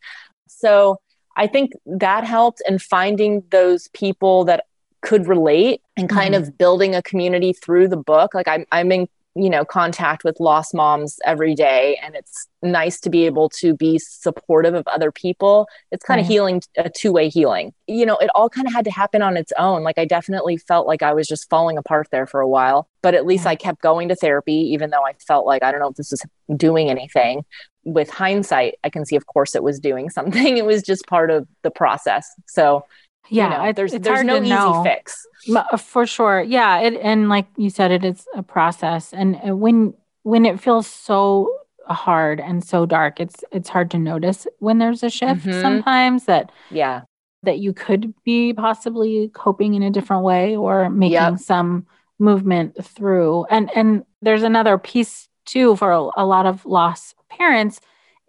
[0.47, 0.99] So
[1.37, 4.65] I think that helped and finding those people that
[5.05, 6.39] could relate and kind Mhm.
[6.39, 8.33] of building a community through the book.
[8.33, 12.99] Like I'm, I'm in, you know, contact with lost moms every day and it's nice
[13.01, 15.67] to be able to be supportive of other people.
[15.91, 17.73] It's kind of healing, a two way healing.
[17.85, 19.83] You know, it all kind of had to happen on its own.
[19.83, 23.13] Like I definitely felt like I was just falling apart there for a while, but
[23.13, 23.51] at least Yeah.
[23.51, 26.11] I kept going to therapy, even though I felt like I don't know if this
[26.13, 26.23] is
[26.55, 27.43] doing anything.
[27.83, 30.57] With hindsight, I can see, of course, it was doing something.
[30.57, 32.27] It was just part of the process.
[32.47, 32.85] So,
[33.29, 33.43] yeah.
[33.43, 34.83] you know, it- there's there's no easy know.
[34.83, 35.25] fix.
[35.53, 36.41] Uh, For sure.
[36.41, 36.79] Yeah.
[36.79, 39.13] It, and like you said, it is a process.
[39.13, 41.49] And uh, when when it feels so
[41.87, 45.61] hard and so dark, it's it's hard to notice when there's a shift Mhm.
[45.61, 47.01] sometimes that Yeah.
[47.43, 51.39] that you could be possibly coping in a different way or making Yep.
[51.39, 51.85] some
[52.17, 53.45] movement through.
[53.51, 57.79] And and there's another piece too for a, a lot of lost parents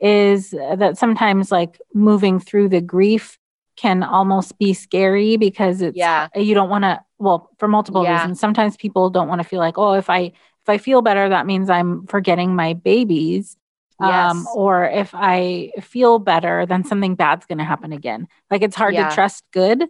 [0.00, 3.38] is that sometimes like moving through the grief
[3.76, 6.28] can almost be scary because it's Yeah.
[6.34, 8.14] you don't want to well for multiple Yeah.
[8.18, 11.28] reasons sometimes people don't want to feel like oh if i if i feel better
[11.28, 13.56] that means i'm forgetting my babies
[14.00, 14.46] um Yes.
[14.54, 18.94] or if i feel better then something bad's going to happen again like it's hard
[18.94, 19.08] Yeah.
[19.08, 19.82] to trust good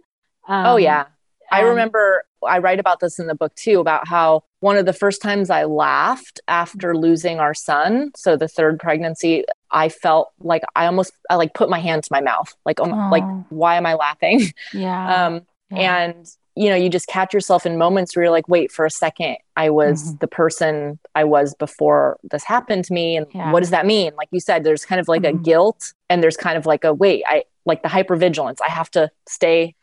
[0.49, 1.05] um, oh, yeah.
[1.51, 4.93] I remember I write about this in the book too about how one of the
[4.93, 10.63] first times I laughed after losing our son, so the third pregnancy, I felt like
[10.75, 13.45] I almost I like put my hand to my mouth, like um, like Oh.
[13.49, 14.41] why am I laughing?
[14.73, 15.97] yeah Um, yeah.
[15.97, 18.89] and you know you just catch yourself in moments where you're like wait for a
[18.89, 20.19] second i was Mhm.
[20.21, 23.51] the person i was before this happened to me and Yeah.
[23.51, 25.43] what does that mean like you said there's kind of like a Mhm.
[25.43, 29.11] guilt and there's kind of like a wait i like the hypervigilance i have to
[29.29, 29.75] stay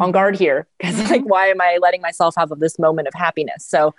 [0.00, 0.12] on Mhm.
[0.12, 1.10] guard here because Mhm.
[1.10, 3.64] like why am i letting myself have of this moment of happiness?
[3.66, 3.94] So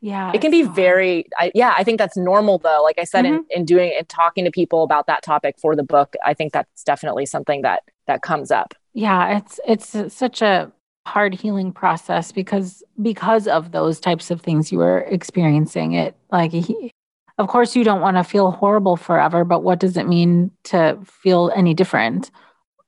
[0.00, 3.24] yeah it can be very I, yeah i think that's normal though like i said
[3.24, 6.52] in, in doing and talking to people about that topic for the book i think
[6.52, 8.74] that's definitely something that that comes up.
[8.92, 10.70] Yeah it's it's such a
[11.06, 15.92] hard healing process because because of those types of things you were experiencing.
[15.92, 16.90] It like he,
[17.38, 20.98] of course you don't want to feel horrible forever but what does it mean to
[21.04, 22.30] feel any different?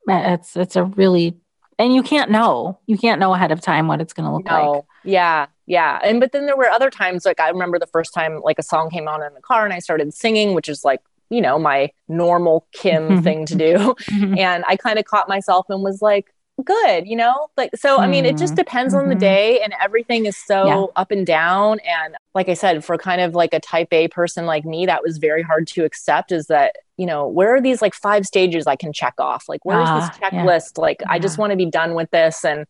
[0.09, 1.37] It's it's a really
[1.79, 4.47] and you can't know you can't know ahead of time what it's going to look
[4.51, 4.87] like No.
[5.05, 5.47] Yeah.
[5.67, 5.99] Yeah.
[6.05, 8.63] And but then there were other times like I remember the first time like a
[8.63, 11.01] song came on in the car and I started singing, which is like,
[11.31, 13.95] you know, my normal Kim thing to do.
[14.39, 16.33] and I kind of caught myself and was like,
[16.65, 17.49] good, you know?
[17.57, 18.57] Like so I mean it just Mhm.
[18.59, 19.21] depends on the Mhm.
[19.21, 20.87] day and everything is so Yeah.
[20.97, 21.79] up and down.
[21.81, 25.03] And like I said, for kind of like a type A person like me, that
[25.03, 28.67] was very hard to accept is that, you know, where are these like five stages
[28.67, 29.45] I can check off?
[29.49, 30.43] Like where's Ah, this yeah.
[30.45, 30.79] checklist?
[30.79, 32.45] Like I just want to be done with this.
[32.45, 32.67] And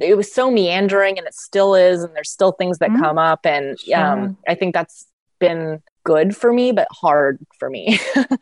[0.00, 2.98] it was so meandering and it still is and there's still things that Mhm.
[3.00, 5.06] come up and um, i think that's
[5.40, 8.38] been good for me, but hard for me to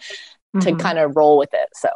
[0.72, 0.78] Mhm.
[0.78, 1.68] kind of roll with it.
[1.74, 1.88] So,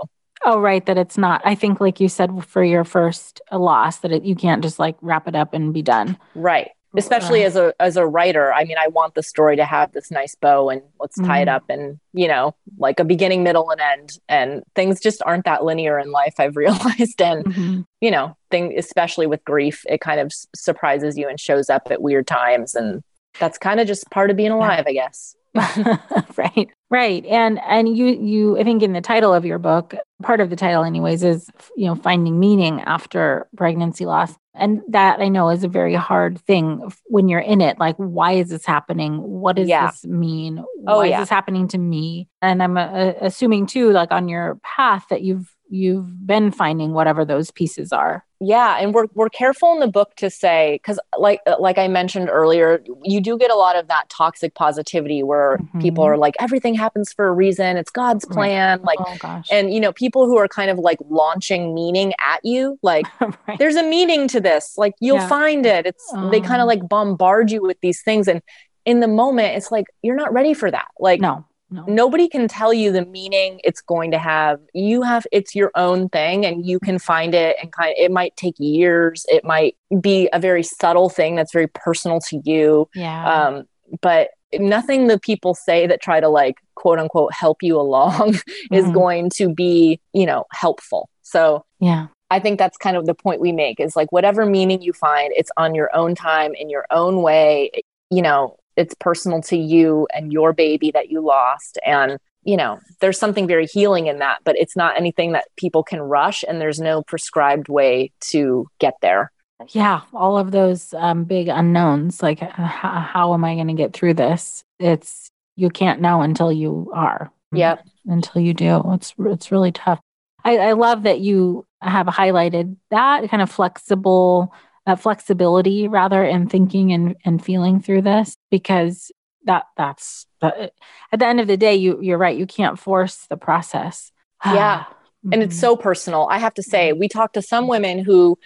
[0.47, 0.87] Oh, right.
[0.87, 1.43] That it's not.
[1.45, 4.97] I think, like you said, for your first loss, that it, you can't just like
[5.03, 6.17] wrap it up and be done.
[6.35, 6.71] right.
[6.97, 9.93] Especially Uh, as a as a writer, I mean, I want the story to have
[9.93, 11.55] this nice bow and let's tie it Mhm.
[11.55, 14.19] up and, you know, like a beginning, middle, and end.
[14.31, 17.21] And things just aren't that linear in life, I've realized.
[17.21, 17.85] And Mhm.
[18.01, 21.89] you know, thing especially with grief, it kind of s- surprises you and shows up
[21.91, 23.03] at weird times, and
[23.39, 25.35] that's kind of just part of being alive, I guess.
[26.37, 27.25] right right.
[27.27, 30.57] And and you you i think in the title of your book part of the
[30.57, 34.35] title anyways is you know finding meaning after pregnancy loss.
[34.55, 38.33] And that i know is a very hard thing when you're in it like why
[38.33, 39.19] is this happening?
[39.23, 39.91] What does Yeah.
[39.91, 40.65] this mean?
[40.87, 41.17] Oh, why yeah.
[41.17, 42.29] is this happening to me?
[42.43, 47.25] And i'm uh, assuming too like on your path that you've you've been finding whatever
[47.25, 48.25] those pieces are.
[48.39, 52.29] Yeah, and we're we're careful in the book to say because like like I mentioned
[52.31, 55.81] earlier, you do get a lot of that toxic positivity where Mhm.
[55.81, 59.81] people are like everything happens for a reason, it's God's plan, like oh and you
[59.81, 63.07] know people who are kind of like launching meaning at you like
[63.49, 63.59] right.
[63.59, 64.75] there's a meaning to this.
[64.77, 65.29] Like you'll Yeah.
[65.29, 65.87] find it.
[65.87, 66.65] It's they kind Oh.
[66.65, 68.43] of like bombard you with these things and
[68.85, 70.89] in the moment it's like you're not ready for that.
[71.01, 71.85] Like no no.
[71.87, 74.61] Nobody can tell you the meaning it's going to have.
[74.73, 78.11] You have it's your own thing and you can find it and kind of it
[78.13, 79.27] might take years.
[79.29, 82.89] It might be a very subtle thing that's very personal to you.
[82.95, 83.47] Yeah.
[83.49, 83.65] Um
[84.01, 88.35] but nothing the people say that try to like quote unquote help you along
[88.73, 88.93] is Mhm.
[88.95, 91.09] going to be you know helpful.
[91.23, 92.07] So yeah.
[92.31, 95.33] I think that's kind of the point we make is like whatever meaning you find,
[95.37, 97.71] it's on your own time, in your own way.
[98.11, 101.79] You know, it's personal to you and your baby that you lost.
[101.87, 105.83] And, you know, there's something very healing in that, but it's not anything that people
[105.83, 109.33] can rush and there's no prescribed way to get there.
[109.71, 113.95] yeah all of those um, big unknowns like h- how am i going to get
[113.95, 117.83] through this it's you can't know until you are Yep.
[118.07, 119.99] until you do it's it's really tough
[120.45, 124.53] i, I love that you have highlighted that kind of flexible
[124.87, 129.11] uh, flexibility rather in thinking and, and feeling through this because
[129.45, 130.73] that that's that,
[131.13, 134.13] at the end of the day you you're right you can't force the process
[134.45, 134.85] Yeah.
[135.33, 135.61] and it's Mhm.
[135.61, 136.29] so personal.
[136.31, 138.39] I have to say, we talked to some women who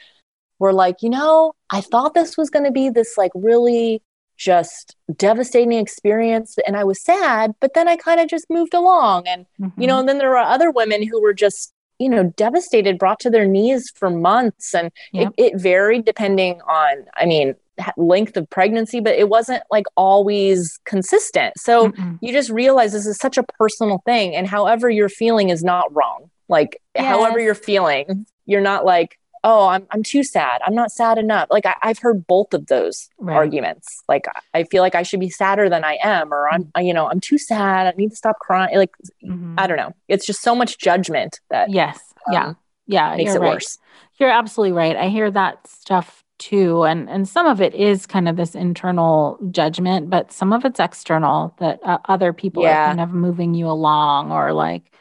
[0.59, 4.03] were like, you know, I thought this was going to be this like really
[4.37, 9.27] just devastating experience and I was sad, but then I kind of just moved along
[9.29, 9.45] and
[9.77, 10.01] you know, Mhm.
[10.01, 13.47] and then there were other women who were just you know devastated brought to their
[13.47, 15.35] knees for months and Yep.
[15.37, 17.55] it, it varied depending on i mean
[17.97, 22.19] length of pregnancy but it wasn't like always consistent so Mm-mm.
[22.21, 25.95] you just realize this is such a personal thing and however you're feeling is not
[25.95, 30.91] wrong like however you're feeling you're not like oh i'm, I'm too sad i'm not
[30.93, 33.37] sad enough like I, i've heard both of those Right.
[33.37, 36.93] arguments like I- feel like i should be sadder than i am or i'm you
[36.93, 38.91] know i'm too sad i need to stop crying like
[39.25, 39.55] Mhm.
[39.59, 41.99] i don't know it's just so much judgment that yes
[42.31, 43.55] yeah um, yeah makes you're it right.
[43.55, 43.79] worse
[44.19, 44.97] You're absolutely right.
[44.97, 49.39] I hear that stuff too, and and some of it is kind of this internal
[49.51, 52.83] judgment, but some of it's external that uh, other people Yeah.
[52.83, 54.93] are kind of moving you along or like,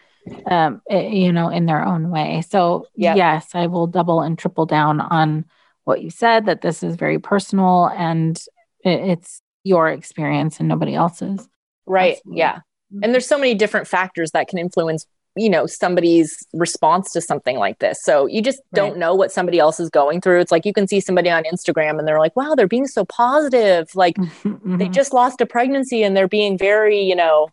[0.49, 2.43] um, eh, you know, in their own way.
[2.49, 3.17] So Yep.
[3.17, 5.45] yes, I will double and triple down on
[5.83, 8.37] what you said that this is very personal and
[8.83, 11.47] it, it's your experience and nobody else's.
[11.85, 12.37] right Absolutely.
[12.39, 12.59] yeah
[13.03, 15.05] and there's so many different factors that can influence
[15.35, 19.59] you know somebody's response to something like this so you just don't know what somebody
[19.59, 22.35] else is going through it's like you can see somebody on instagram and they're like
[22.35, 24.91] wow they're being so positive like they Mhm.
[24.93, 27.49] just lost a pregnancy and they're being very you know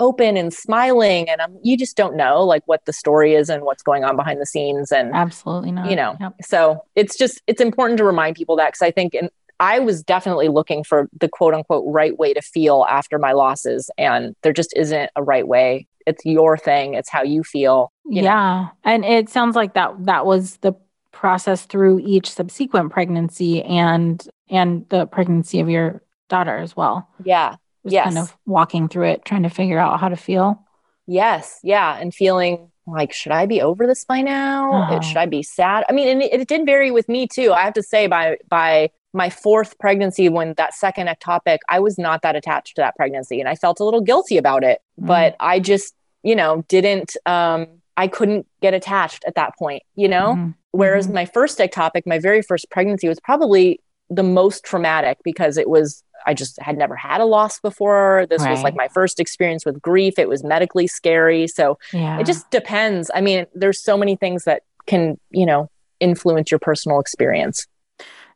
[0.00, 3.62] open and smiling and um, you just don't know like what the story is and
[3.62, 5.88] what's going on behind the scenes and absolutely not.
[5.88, 6.34] you know Yep.
[6.42, 9.28] so it's just it's important to remind people that because i think and
[9.60, 13.90] i was definitely looking for the quote unquote right way to feel after my losses
[13.98, 18.22] and there just isn't a right way it's your thing it's how you feel you
[18.22, 18.28] know.
[18.28, 20.72] yeah and it sounds like that that was the
[21.12, 27.56] process through each subsequent pregnancy and and the pregnancy of your daughter as well yeah
[27.84, 28.04] just Yes.
[28.04, 30.62] kind of walking through it trying to figure out how to feel
[31.06, 35.00] yes yeah and feeling like should i be over this by now Uh-huh.
[35.00, 37.62] Should i be sad i mean and it, it did vary with me too i
[37.62, 42.22] have to say by by my fourth pregnancy when that second ectopic i was not
[42.22, 45.06] that attached to that pregnancy and i felt a little guilty about it Mm.
[45.06, 47.66] but i just you know didn't um
[47.96, 50.54] i couldn't get attached at that point you know Mhm.
[50.72, 51.14] whereas Mhm.
[51.14, 56.04] my first ectopic my very first pregnancy was probably the most traumatic because it was
[56.26, 58.26] i just had never had a loss before.
[58.28, 60.18] This was like my first experience with grief.
[60.18, 61.46] It was medically scary.
[61.46, 62.18] So yeah.
[62.18, 63.10] it just depends.
[63.14, 67.66] I mean there's so many things that can you know influence your personal experience.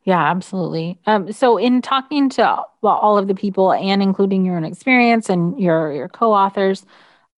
[0.04, 0.98] Yeah, absolutely.
[1.06, 5.58] Um, so, in talking to all of the people and including your own experience and
[5.58, 6.84] your your co-authors,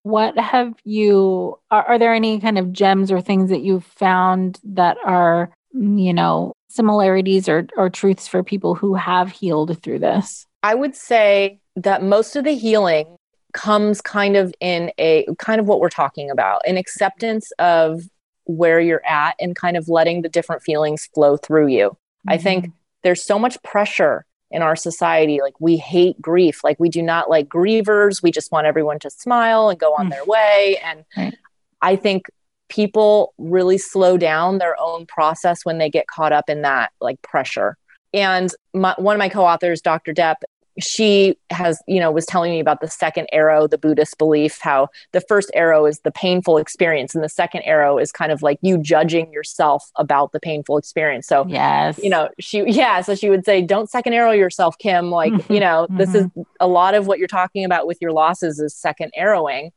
[0.03, 1.59] what have you?
[1.71, 6.13] Are, are there any kind of gems or things that you've found that are, you
[6.13, 10.47] know, similarities or or truths for people who have healed through this?
[10.63, 13.17] I would say that most of the healing
[13.53, 18.03] comes kind of in a kind of what we're talking about an acceptance of
[18.45, 21.89] where you're at and kind of letting the different feelings flow through you.
[21.89, 22.31] Mm-hmm.
[22.31, 22.71] I think
[23.03, 25.41] there's so much pressure in our society.
[25.43, 26.63] Like we hate grief.
[26.63, 28.23] Like we do not like grievers.
[28.23, 30.11] We just want everyone to smile and go on mm.
[30.11, 30.81] their way.
[30.85, 31.37] And right.
[31.83, 32.27] I think
[32.69, 37.21] people really slow down their own process when they get caught up in that like
[37.23, 37.77] pressure.
[38.13, 40.15] And my, one of my co-authors, Dr.
[40.15, 40.37] Diep,
[40.79, 44.89] she has, you know, was telling me about the second arrow, the Buddhist belief, how
[45.13, 48.59] the first arrow is the painful experience, and the second arrow is kind of like
[48.61, 51.27] you judging yourself about the painful experience.
[51.27, 55.11] So, yes, you know, she, yeah, so she would say, don't second arrow yourself, Kim.
[55.11, 55.53] Like, mm-hmm.
[55.53, 56.41] you know, this mm-hmm.
[56.41, 59.73] is a lot of what you're talking about with your losses is second arrowing.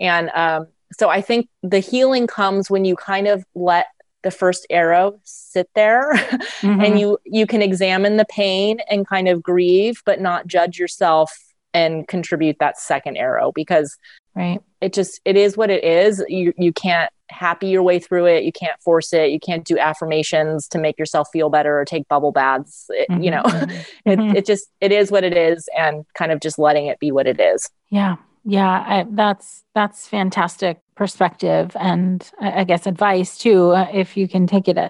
[0.00, 0.68] And um,
[0.98, 3.86] so I think the healing comes when you kind of let
[4.22, 6.80] the first arrow sit there mm-hmm.
[6.80, 11.30] and you you can examine the pain and kind of grieve but not judge yourself
[11.74, 13.96] and contribute that second arrow because
[14.34, 18.26] right it just it is what it is you you can't happy your way through
[18.26, 21.84] it you can't force it you can't do affirmations to make yourself feel better or
[21.84, 23.22] take bubble baths it, mm-hmm.
[23.22, 23.70] you know mm-hmm.
[24.10, 24.36] it, mm-hmm.
[24.36, 27.26] it just it is what it is and kind of just letting it be what
[27.26, 33.88] it is yeah yeah I, that's that's fantastic perspective and I guess advice too, uh,
[33.92, 34.88] if you can take it, uh,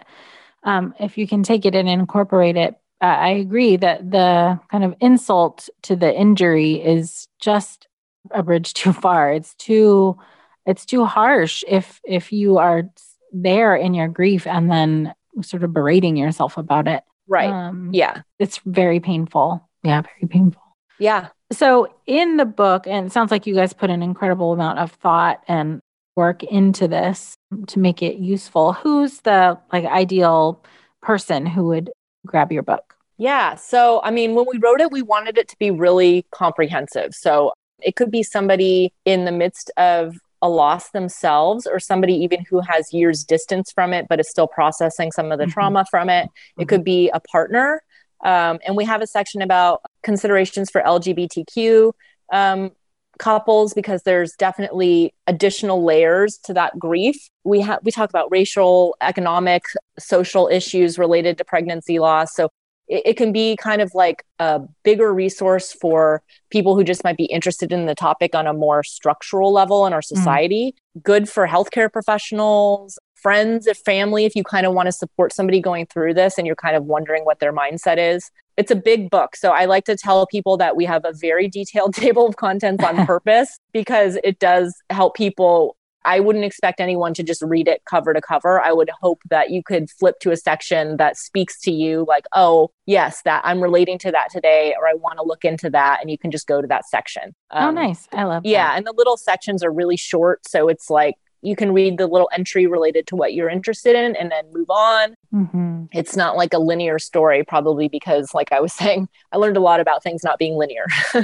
[0.63, 2.75] um, if you can take it and incorporate it.
[3.01, 7.89] Uh, I agree that the kind of insult to the injury is just
[8.31, 9.33] a bridge too far.
[9.33, 10.19] It's too,
[10.67, 12.85] it's too harsh if if you are
[13.33, 17.03] there in your grief and then sort of berating yourself about it.
[17.27, 17.51] Right.
[17.51, 18.23] Um, yeah.
[18.39, 19.69] It's very painful.
[19.83, 20.63] Yeah, very painful.
[20.99, 21.29] Yeah.
[21.55, 24.93] So in the book, and it sounds like you guys put an incredible amount of
[24.93, 25.81] thought and
[26.17, 27.37] work into this
[27.67, 30.63] to make it useful who's the like ideal
[31.03, 31.91] person who would
[32.27, 35.57] grab your book yeah so i mean when we wrote it we wanted it to
[35.59, 41.67] be really comprehensive so it could be somebody in the midst of a loss themselves
[41.67, 45.39] or somebody even who has years distance from it but is still processing some of
[45.39, 45.53] the mm-hmm.
[45.53, 46.63] trauma from it mm-hmm.
[46.63, 47.83] it could be a partner
[48.25, 51.93] um, and we have a section about considerations for lgbtq
[52.33, 52.71] um,
[53.19, 57.17] couples because there's definitely additional layers to that grief.
[57.45, 59.65] We have we talk about racial, economic,
[59.99, 62.35] social issues related to pregnancy loss.
[62.35, 62.51] So
[62.89, 67.17] it, it, can be kind of like a bigger resource for people who just might
[67.17, 70.05] be interested in the topic on a more structural level in our mm.
[70.05, 70.75] society.
[70.99, 71.03] Mm.
[71.03, 75.59] Good for healthcare professionals, friends, if family, if you kind of want to support somebody
[75.59, 78.31] going through this and you're kind of wondering what their mindset is.
[78.59, 79.35] It's a big book.
[79.35, 82.85] So I like to tell people that we have a very detailed table of contents
[82.85, 87.83] on purpose because it does help people I wouldn't expect anyone to just read it
[87.89, 88.61] cover to cover.
[88.61, 92.27] I would hope that you could flip to a section that speaks to you, like,
[92.35, 96.01] oh, yes, that I'm relating to that today, or I want to look into that.
[96.03, 97.35] And you can just go to that section.
[97.51, 98.07] Oh, um, oh, nice.
[98.13, 98.51] I love it.
[98.51, 98.69] Yeah.
[98.69, 98.77] That.
[98.77, 100.47] And the little sections are really short.
[100.47, 101.15] So it's like
[101.45, 104.71] you can read the little entry related to what you're interested in and then move
[104.71, 105.15] on.
[105.33, 105.85] Mm-hmm.
[105.93, 109.61] It's not like a linear story, probably because, like I was saying, I learned a
[109.61, 110.87] lot about things not being linear.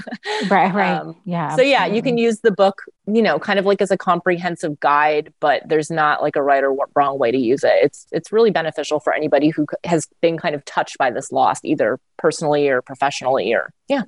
[0.51, 0.97] right, right.
[0.97, 1.49] Um, yeah.
[1.49, 1.71] So, absolutely.
[1.71, 5.33] yeah, you can use the book, you know, kind of like as a comprehensive guide,
[5.41, 7.75] but there's not like a right or wrong way to use it.
[7.83, 11.61] It's it's really beneficial for anybody who has been kind of touched by this loss,
[11.65, 14.03] either personally or professionally, or yeah.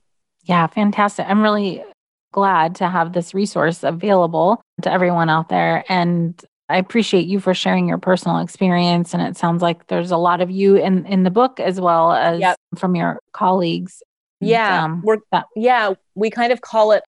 [0.44, 1.24] Yeah, fantastic.
[1.28, 1.84] I'm really
[2.32, 5.84] glad to have this resource available to everyone out there.
[5.88, 9.12] And I appreciate you for sharing your personal experience.
[9.12, 12.12] And it sounds like there's a lot of you in, in the book as well
[12.12, 12.56] as yep.
[12.76, 14.02] from your colleagues.
[14.40, 14.84] Yeah.
[14.84, 15.94] Um, we're, that- yeah.
[16.14, 17.04] We kind of call it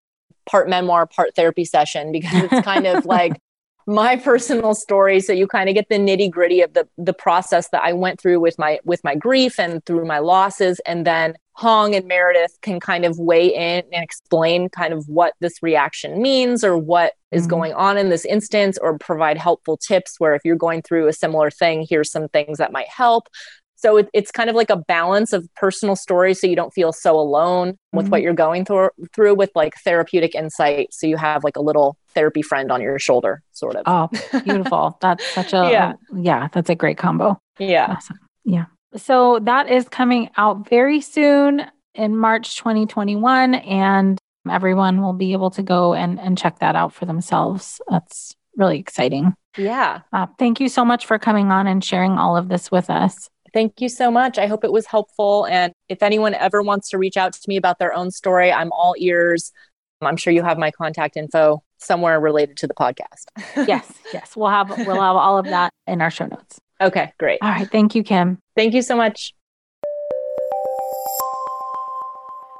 [0.50, 3.38] part memoir, part therapy session because it's kind of like
[3.86, 7.68] my personal story so you kind of get the nitty gritty of the the process
[7.70, 11.34] that I went through with my with my grief and through my losses and then
[11.58, 16.22] Huong and Meredith can kind of weigh in and explain kind of what this reaction
[16.22, 17.50] means or what is mm-hmm.
[17.50, 21.12] going on in this instance or provide helpful tips where if you're going through a
[21.12, 23.28] similar thing here's some things that might help
[23.76, 26.92] so it, it's kind of like a balance of personal stories so you don't feel
[26.92, 28.12] so alone with mm-hmm.
[28.12, 31.96] what you're going through through with like therapeutic insight so you have like a little
[32.14, 35.92] therapy friend on your shoulder sort of oh beautiful that's such a yeah.
[36.16, 38.18] yeah that's a great combo yeah awesome.
[38.44, 38.64] yeah
[38.96, 41.62] so that is coming out very soon
[41.94, 44.18] in March 2021 and
[44.50, 47.80] everyone will be able to go and, and check that out for themselves.
[47.88, 49.34] That's really exciting.
[49.56, 50.00] Yeah.
[50.12, 53.28] Uh, thank you so much for coming on and sharing all of this with us.
[53.52, 54.38] Thank you so much.
[54.38, 55.46] I hope it was helpful.
[55.46, 58.72] And if anyone ever wants to reach out to me about their own story, I'm
[58.72, 59.52] all ears.
[60.00, 63.26] I'm sure you have my contact info somewhere related to the podcast.
[63.68, 64.34] yes, yes.
[64.34, 66.60] We'll have we'll have all of that in our show notes.
[66.82, 67.38] Okay, great.
[67.42, 67.70] All right.
[67.70, 68.38] Thank you, Kim.
[68.56, 69.34] Thank you so much.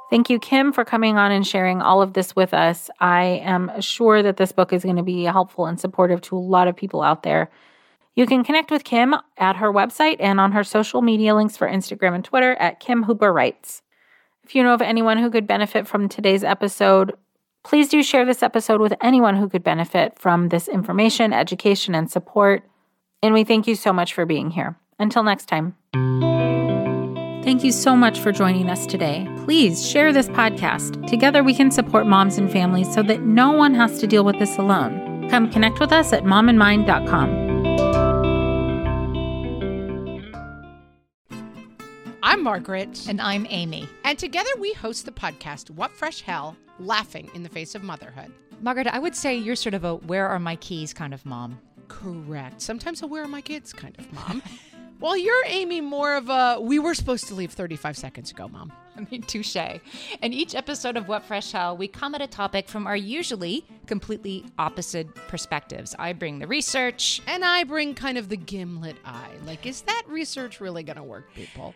[0.09, 2.89] Thank you, Kim, for coming on and sharing all of this with us.
[2.99, 6.39] I am sure that this book is going to be helpful and supportive to a
[6.39, 7.49] lot of people out there.
[8.15, 11.67] You can connect with Kim at her website and on her social media links for
[11.67, 13.81] Instagram and Twitter at Kim Hooper Writes.
[14.43, 17.13] If you know of anyone who could benefit from today's episode,
[17.63, 22.11] please do share this episode with anyone who could benefit from this information, education, and
[22.11, 22.63] support.
[23.23, 24.77] And we thank you so much for being here.
[24.99, 25.75] Until next time.
[27.43, 29.27] Thank you so much for joining us today.
[29.45, 31.07] Please share this podcast.
[31.07, 34.39] Together we can support moms and families so that no one has to deal with
[34.39, 35.29] this alone.
[35.29, 37.53] Come connect with us at momandmind.com.
[42.21, 43.05] I'm Margaret.
[43.07, 43.87] And I'm Amy.
[44.03, 48.31] And together we host the podcast, What Fresh Hell Laughing in the Face of Motherhood.
[48.61, 51.59] Margaret, I would say you're sort of a where are my keys kind of mom.
[51.93, 52.61] Correct.
[52.61, 54.41] Sometimes a where are my kids kind of mom.
[54.99, 58.71] Well, you're Amy more of a we were supposed to leave 35 seconds ago, mom.
[58.95, 59.57] I mean, touche.
[59.57, 63.65] In each episode of What Fresh Hell, we come at a topic from our usually
[63.85, 65.93] completely opposite perspectives.
[65.99, 67.21] I bring the research.
[67.27, 69.31] And I bring kind of the gimlet eye.
[69.45, 71.75] Like, is that research really going to work, people?